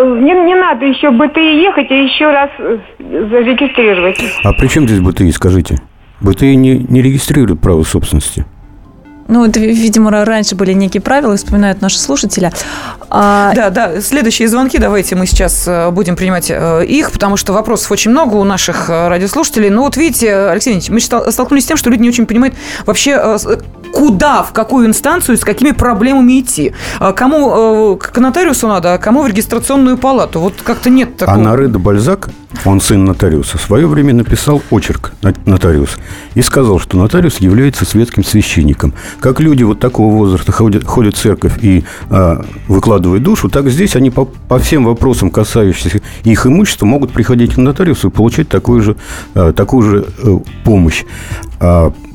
не, 0.00 0.32
не 0.46 0.54
надо 0.54 0.86
еще 0.86 1.10
БТИ 1.10 1.62
ехать 1.62 1.90
и 1.90 2.04
еще 2.04 2.26
раз 2.26 2.50
э, 2.58 2.78
зарегистрировать. 2.98 4.18
А 4.42 4.52
при 4.52 4.68
чем 4.68 4.88
здесь 4.88 5.00
БТИ, 5.00 5.30
скажите? 5.32 5.76
БТИ 6.20 6.54
не, 6.54 6.78
не 6.78 7.02
регистрирует 7.02 7.60
право 7.60 7.82
собственности. 7.82 8.46
Ну, 9.32 9.46
это, 9.46 9.60
видимо, 9.60 10.10
раньше 10.10 10.54
были 10.54 10.74
некие 10.74 11.00
правила, 11.00 11.34
вспоминают 11.36 11.80
наши 11.80 11.98
слушатели. 11.98 12.52
А... 13.08 13.54
Да, 13.54 13.70
да, 13.70 14.02
следующие 14.02 14.46
звонки, 14.46 14.76
давайте 14.76 15.16
мы 15.16 15.26
сейчас 15.26 15.66
э, 15.66 15.90
будем 15.90 16.16
принимать 16.16 16.50
э, 16.50 16.84
их, 16.84 17.10
потому 17.12 17.38
что 17.38 17.54
вопросов 17.54 17.90
очень 17.90 18.10
много 18.10 18.34
у 18.34 18.44
наших 18.44 18.90
э, 18.90 19.08
радиослушателей. 19.08 19.70
Ну, 19.70 19.84
вот 19.84 19.96
видите, 19.96 20.34
Алексей 20.34 20.74
Ильич, 20.74 20.90
мы 20.90 21.00
столкнулись 21.00 21.64
с 21.64 21.66
тем, 21.66 21.78
что 21.78 21.88
люди 21.88 22.02
не 22.02 22.10
очень 22.10 22.26
понимают 22.26 22.54
вообще, 22.84 23.38
куда, 23.92 24.42
в 24.42 24.52
какую 24.52 24.86
инстанцию, 24.86 25.36
с 25.36 25.40
какими 25.40 25.70
проблемами 25.70 26.40
идти. 26.40 26.72
А 26.98 27.12
кому 27.12 27.96
к 27.96 28.18
нотариусу 28.18 28.66
надо, 28.66 28.94
а 28.94 28.98
кому 28.98 29.22
в 29.22 29.26
регистрационную 29.26 29.98
палату. 29.98 30.40
Вот 30.40 30.54
как-то 30.62 30.90
нет 30.90 31.16
такого. 31.16 31.36
А 31.36 31.40
Наре 31.40 31.68
де 31.68 31.78
Бальзак, 31.78 32.30
он 32.64 32.80
сын 32.80 33.04
нотариуса, 33.04 33.58
в 33.58 33.62
свое 33.62 33.86
время 33.86 34.14
написал 34.14 34.62
очерк 34.70 35.12
нотариус 35.46 35.96
и 36.34 36.42
сказал, 36.42 36.78
что 36.78 36.96
нотариус 36.96 37.38
является 37.38 37.84
светским 37.84 38.24
священником. 38.24 38.94
Как 39.20 39.40
люди 39.40 39.62
вот 39.62 39.78
такого 39.78 40.14
возраста 40.14 40.52
ходят, 40.52 40.84
ходят 40.84 41.14
в 41.14 41.20
церковь 41.20 41.62
и 41.62 41.84
а, 42.10 42.44
выкладывают 42.68 43.22
душу, 43.22 43.48
так 43.48 43.68
здесь 43.68 43.96
они 43.96 44.10
по, 44.10 44.24
по 44.24 44.58
всем 44.58 44.84
вопросам, 44.84 45.30
касающимся 45.30 46.00
их 46.24 46.46
имущества, 46.46 46.86
могут 46.86 47.12
приходить 47.12 47.54
к 47.54 47.56
нотариусу 47.58 48.08
и 48.08 48.10
получать 48.10 48.48
такую 48.48 48.82
же, 48.82 48.96
а, 49.34 49.52
такую 49.52 49.82
же 49.82 50.06
а, 50.22 50.40
помощь. 50.64 51.04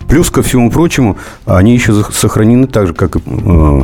Плюс 0.08 0.30
ко 0.30 0.42
всему 0.42 0.72
прочему, 0.72 1.18
они 1.46 1.74
еще 1.74 2.04
сохранены 2.04 2.68
так 2.68 2.88
же, 2.88 2.94
как 2.94 3.16
и 3.16 3.20
а, 3.26 3.84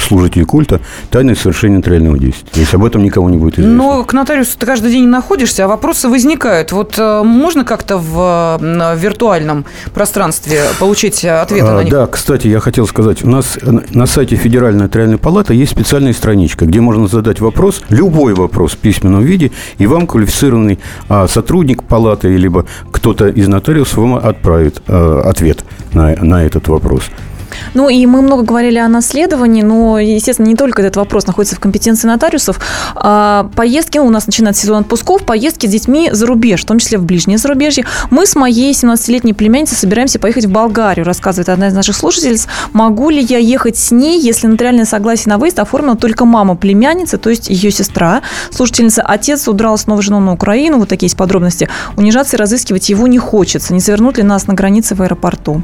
служителей 0.00 0.44
культа 0.44 0.80
тайное 1.10 1.34
совершение 1.34 1.78
нотариального 1.78 2.18
действия. 2.18 2.48
То 2.52 2.60
есть 2.60 2.74
об 2.74 2.84
этом 2.84 3.02
никому 3.02 3.28
не 3.28 3.36
будет 3.36 3.54
известно. 3.54 3.74
Но 3.74 4.04
к 4.04 4.12
нотариусу 4.12 4.58
ты 4.58 4.66
каждый 4.66 4.90
день 4.90 5.08
находишься, 5.08 5.64
а 5.64 5.68
вопросы 5.68 6.08
возникают. 6.08 6.72
Вот 6.72 6.98
э, 6.98 7.22
можно 7.22 7.64
как-то 7.64 7.98
в, 7.98 8.58
в 8.60 8.96
виртуальном 8.96 9.64
пространстве 9.94 10.62
получить 10.78 11.24
ответы 11.24 11.66
а, 11.66 11.74
на 11.74 11.82
них? 11.82 11.92
Да, 11.92 12.06
кстати, 12.06 12.48
я 12.48 12.60
хотел 12.60 12.86
сказать, 12.86 13.24
у 13.24 13.28
нас 13.28 13.58
на 13.62 14.06
сайте 14.06 14.36
Федеральной 14.36 14.84
нотариальной 14.84 15.18
палаты 15.18 15.54
есть 15.54 15.72
специальная 15.72 16.12
страничка, 16.12 16.66
где 16.66 16.80
можно 16.80 17.08
задать 17.08 17.40
вопрос, 17.40 17.82
любой 17.88 18.34
вопрос 18.34 18.72
в 18.72 18.78
письменном 18.78 19.22
виде, 19.22 19.52
и 19.78 19.86
вам 19.86 20.06
квалифицированный 20.06 20.78
а, 21.08 21.26
сотрудник 21.28 21.82
палаты, 21.82 22.36
либо 22.36 22.66
кто-то 22.92 23.28
из 23.28 23.48
нотариусов 23.48 23.98
вам 23.98 24.14
отправит 24.16 24.82
а, 24.86 25.22
ответ 25.24 25.64
на, 25.92 26.14
на 26.16 26.44
этот 26.44 26.68
вопрос. 26.68 27.04
Ну 27.74 27.88
и 27.88 28.04
мы 28.06 28.22
много 28.22 28.42
говорили 28.42 28.78
о 28.78 28.88
наследовании, 28.88 29.62
но, 29.62 29.98
естественно, 29.98 30.46
не 30.46 30.56
только 30.56 30.82
этот 30.82 30.96
вопрос 30.96 31.26
находится 31.26 31.56
в 31.56 31.60
компетенции 31.60 32.06
нотариусов. 32.06 32.60
А 32.94 33.50
поездки, 33.54 33.98
ну, 33.98 34.06
у 34.06 34.10
нас 34.10 34.26
начинается 34.26 34.62
сезон 34.62 34.82
отпусков, 34.82 35.24
поездки 35.24 35.66
с 35.66 35.70
детьми 35.70 36.10
за 36.12 36.26
рубеж, 36.26 36.62
в 36.62 36.66
том 36.66 36.78
числе 36.78 36.98
в 36.98 37.04
ближнее 37.04 37.38
зарубежье. 37.38 37.84
Мы 38.10 38.26
с 38.26 38.36
моей 38.36 38.72
17-летней 38.72 39.34
племянницей 39.34 39.76
собираемся 39.76 40.18
поехать 40.18 40.46
в 40.46 40.50
Болгарию, 40.50 41.04
рассказывает 41.04 41.48
одна 41.48 41.68
из 41.68 41.74
наших 41.74 41.96
слушательниц. 41.96 42.46
Могу 42.72 43.10
ли 43.10 43.20
я 43.20 43.38
ехать 43.38 43.76
с 43.76 43.90
ней, 43.90 44.20
если 44.20 44.46
нотариальное 44.46 44.84
согласие 44.84 45.30
на 45.30 45.38
выезд 45.38 45.58
оформила 45.58 45.96
только 45.96 46.24
мама 46.24 46.56
племянницы, 46.56 47.18
то 47.18 47.30
есть 47.30 47.48
ее 47.48 47.70
сестра? 47.70 48.22
Слушательница, 48.50 49.02
отец 49.02 49.48
удрал 49.48 49.78
с 49.78 49.86
новой 49.86 50.02
женой 50.02 50.20
на 50.20 50.32
Украину, 50.32 50.78
вот 50.78 50.88
такие 50.88 51.06
есть 51.06 51.16
подробности. 51.16 51.68
Унижаться 51.96 52.36
и 52.36 52.38
разыскивать 52.38 52.88
его 52.88 53.06
не 53.06 53.18
хочется. 53.18 53.72
Не 53.74 53.80
завернут 53.80 54.18
ли 54.18 54.22
нас 54.22 54.46
на 54.46 54.54
границе 54.54 54.94
в 54.94 55.02
аэропорту? 55.02 55.62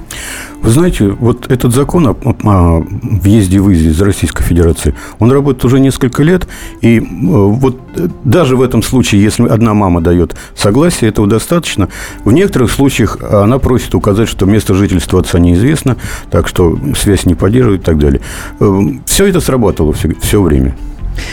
Вы 0.63 0.71
знаете, 0.71 1.09
вот 1.09 1.51
этот 1.51 1.75
закон 1.75 2.07
о, 2.07 2.17
о 2.45 2.87
въезде 3.03 3.57
и 3.57 3.59
выезде 3.59 3.91
из 3.91 4.01
Российской 4.01 4.45
Федерации, 4.45 4.95
он 5.19 5.33
работает 5.33 5.65
уже 5.65 5.81
несколько 5.81 6.23
лет, 6.23 6.47
и 6.81 6.99
э, 6.99 7.03
вот 7.03 7.81
даже 8.23 8.57
в 8.57 8.63
этом 8.63 8.83
случае, 8.83 9.23
если 9.23 9.47
одна 9.49 9.75
мама 9.75 10.01
дает 10.01 10.37
согласие, 10.55 11.11
этого 11.11 11.27
достаточно. 11.27 11.89
В 12.25 12.31
некоторых 12.31 12.71
случаях 12.71 13.19
она 13.21 13.59
просит 13.59 13.95
указать, 13.97 14.29
что 14.29 14.47
место 14.47 14.75
жительства 14.75 15.19
отца 15.19 15.41
неизвестно, 15.41 15.97
так 16.31 16.47
что 16.47 16.79
связь 16.97 17.27
не 17.27 17.35
поддерживает 17.35 17.83
и 17.83 17.85
так 17.85 17.99
далее. 17.99 18.21
Э, 18.61 18.81
все 19.05 19.27
это 19.27 19.41
срабатывало 19.41 19.93
все, 19.93 20.15
все 20.21 20.41
время. 20.41 20.77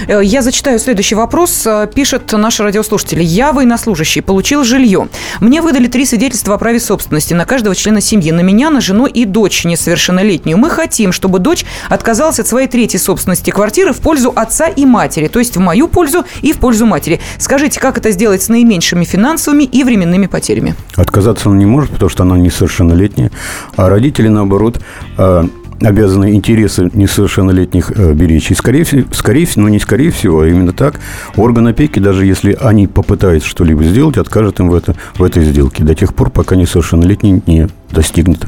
Э, 0.08 0.22
я 0.24 0.42
зачитаю 0.42 0.80
следующий 0.80 1.16
вопрос. 1.16 1.66
Э, 1.66 1.88
пишет 1.94 2.32
наш 2.32 2.60
радиослушатель. 2.60 3.22
Я 3.22 3.52
военнослужащий, 3.52 4.22
получил 4.22 4.64
жилье. 4.64 5.08
Мне 5.40 5.62
выдали 5.62 5.88
три 5.88 6.06
свидетельства 6.06 6.56
о 6.56 6.58
праве 6.58 6.80
собственности 6.80 7.34
на 7.34 7.46
каждого 7.46 7.76
члена 7.76 8.02
семьи. 8.02 8.32
На 8.32 8.42
меня, 8.42 8.70
на 8.70 8.82
жену 8.82 9.06
и 9.06 9.26
дочь 9.26 9.66
несовершеннолетнюю. 9.66 10.58
Мы 10.58 10.70
хотим, 10.70 11.12
чтобы 11.12 11.40
дочь 11.40 11.66
отказалась 11.90 12.40
от 12.40 12.48
своей 12.48 12.68
третьей 12.68 13.00
собственности 13.00 13.52
квартиры 13.52 13.94
в 13.94 14.00
пользу 14.00 14.32
отца 14.36 14.68
и 14.68 14.86
матери. 14.86 15.28
То 15.28 15.40
есть 15.40 15.56
в 15.58 15.60
мою 15.60 15.88
пользу 15.88 16.26
и 16.42 16.54
в 16.54 16.58
пользу 16.58 16.86
матери. 16.86 17.20
Скажите, 17.38 17.80
как 17.80 17.98
это 17.98 18.12
сделать 18.12 18.42
с 18.42 18.50
наименьшими 18.50 19.04
финансовыми 19.04 19.64
и 19.64 19.84
временными 19.84 20.28
потерями? 20.28 20.76
Отказаться 20.96 21.50
она 21.50 21.58
не 21.58 21.66
может, 21.66 21.92
потому 21.92 22.10
что 22.10 22.24
она 22.24 22.38
несовершеннолетняя. 22.38 23.32
А 23.76 23.90
родители, 23.90 24.28
наоборот, 24.28 24.82
а, 25.18 25.48
обязаны 25.82 26.34
интересы 26.34 26.90
несовершеннолетних 26.94 27.92
э, 27.92 28.14
беречь. 28.14 28.52
И, 28.52 28.56
скорее, 28.56 28.86
скорее 29.12 29.46
всего, 29.46 29.64
ну, 29.64 29.70
не 29.70 29.80
скорее 29.80 30.12
всего, 30.12 30.42
а 30.42 30.48
именно 30.48 30.74
так, 30.74 30.96
орган 31.36 31.68
опеки, 31.68 32.00
даже 32.00 32.26
если 32.26 32.58
они 32.60 32.88
попытаются 32.88 33.48
что-либо 33.48 33.84
сделать, 33.84 34.18
откажет 34.18 34.60
им 34.60 34.70
в, 34.70 34.76
это, 34.76 34.96
в 35.16 35.24
этой 35.24 35.44
сделке 35.44 35.84
до 35.84 35.96
тех 35.96 36.14
пор, 36.14 36.30
пока 36.30 36.56
несовершеннолетний 36.56 37.42
не 37.46 37.68
достигнет. 37.92 38.40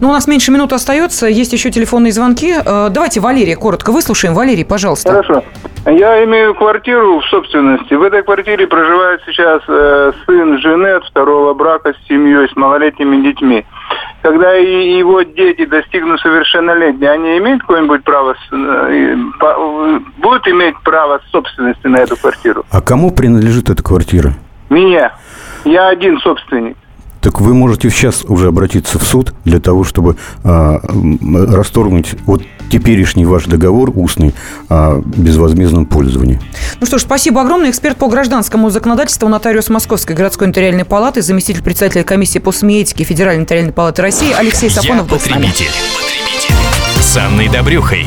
Ну, 0.00 0.08
у 0.08 0.12
нас 0.12 0.26
меньше 0.26 0.50
минуты 0.50 0.74
остается, 0.74 1.26
есть 1.26 1.52
еще 1.52 1.70
телефонные 1.70 2.12
звонки. 2.12 2.54
Э, 2.64 2.88
давайте 2.90 3.20
Валерия 3.20 3.56
коротко 3.56 3.92
выслушаем. 3.92 4.34
Валерий, 4.34 4.64
пожалуйста. 4.64 5.10
Хорошо. 5.10 5.44
Я 5.86 6.24
имею 6.24 6.54
квартиру 6.54 7.20
в 7.20 7.24
собственности. 7.26 7.94
В 7.94 8.02
этой 8.02 8.22
квартире 8.22 8.66
проживает 8.66 9.20
сейчас 9.26 9.62
э, 9.68 10.12
сын 10.26 10.58
жены 10.58 10.88
от 10.88 11.04
второго 11.04 11.54
брака 11.54 11.92
с 11.94 12.08
семьей, 12.08 12.48
с 12.48 12.56
малолетними 12.56 13.22
детьми 13.22 13.64
когда 14.22 14.56
и 14.56 14.98
его 14.98 15.22
дети 15.22 15.64
достигнут 15.64 16.20
совершеннолетия, 16.20 17.10
они 17.10 17.38
имеют 17.38 17.62
какое-нибудь 17.62 18.04
право, 18.04 18.34
э, 18.52 19.16
будут 20.18 20.46
иметь 20.48 20.78
право 20.82 21.20
собственности 21.30 21.86
на 21.86 21.98
эту 21.98 22.16
квартиру? 22.16 22.64
А 22.70 22.80
кому 22.80 23.10
принадлежит 23.12 23.70
эта 23.70 23.82
квартира? 23.82 24.32
Мне. 24.68 25.10
Я 25.64 25.88
один 25.88 26.18
собственник. 26.20 26.76
Так 27.20 27.40
вы 27.40 27.54
можете 27.54 27.90
сейчас 27.90 28.24
уже 28.24 28.48
обратиться 28.48 28.98
в 28.98 29.02
суд 29.02 29.34
для 29.44 29.60
того, 29.60 29.84
чтобы 29.84 30.16
а, 30.44 30.80
расторгнуть 31.48 32.14
вот 32.26 32.42
теперешний 32.70 33.24
ваш 33.26 33.44
договор 33.44 33.92
устный 33.94 34.34
о 34.68 35.00
безвозмездном 35.04 35.86
пользовании. 35.86 36.40
Ну 36.80 36.86
что 36.86 36.98
ж, 36.98 37.02
спасибо 37.02 37.40
огромное. 37.40 37.70
Эксперт 37.70 37.96
по 37.96 38.08
гражданскому 38.08 38.70
законодательству, 38.70 39.28
нотариус 39.28 39.68
Московской 39.68 40.14
городской 40.14 40.46
нотариальной 40.46 40.84
палаты, 40.84 41.22
заместитель 41.22 41.62
председателя 41.62 42.04
комиссии 42.04 42.38
по 42.38 42.52
СМИ-этике 42.52 43.04
Федеральной 43.04 43.40
нотариальной 43.40 43.72
палаты 43.72 44.02
России 44.02 44.32
Алексей 44.32 44.70
Сафонов 44.70 45.10
Я 45.10 45.18
потребитель. 45.18 45.66
потребитель. 45.66 45.72
С 47.00 47.16
Анной 47.16 47.48
Добрюхой. 47.48 48.06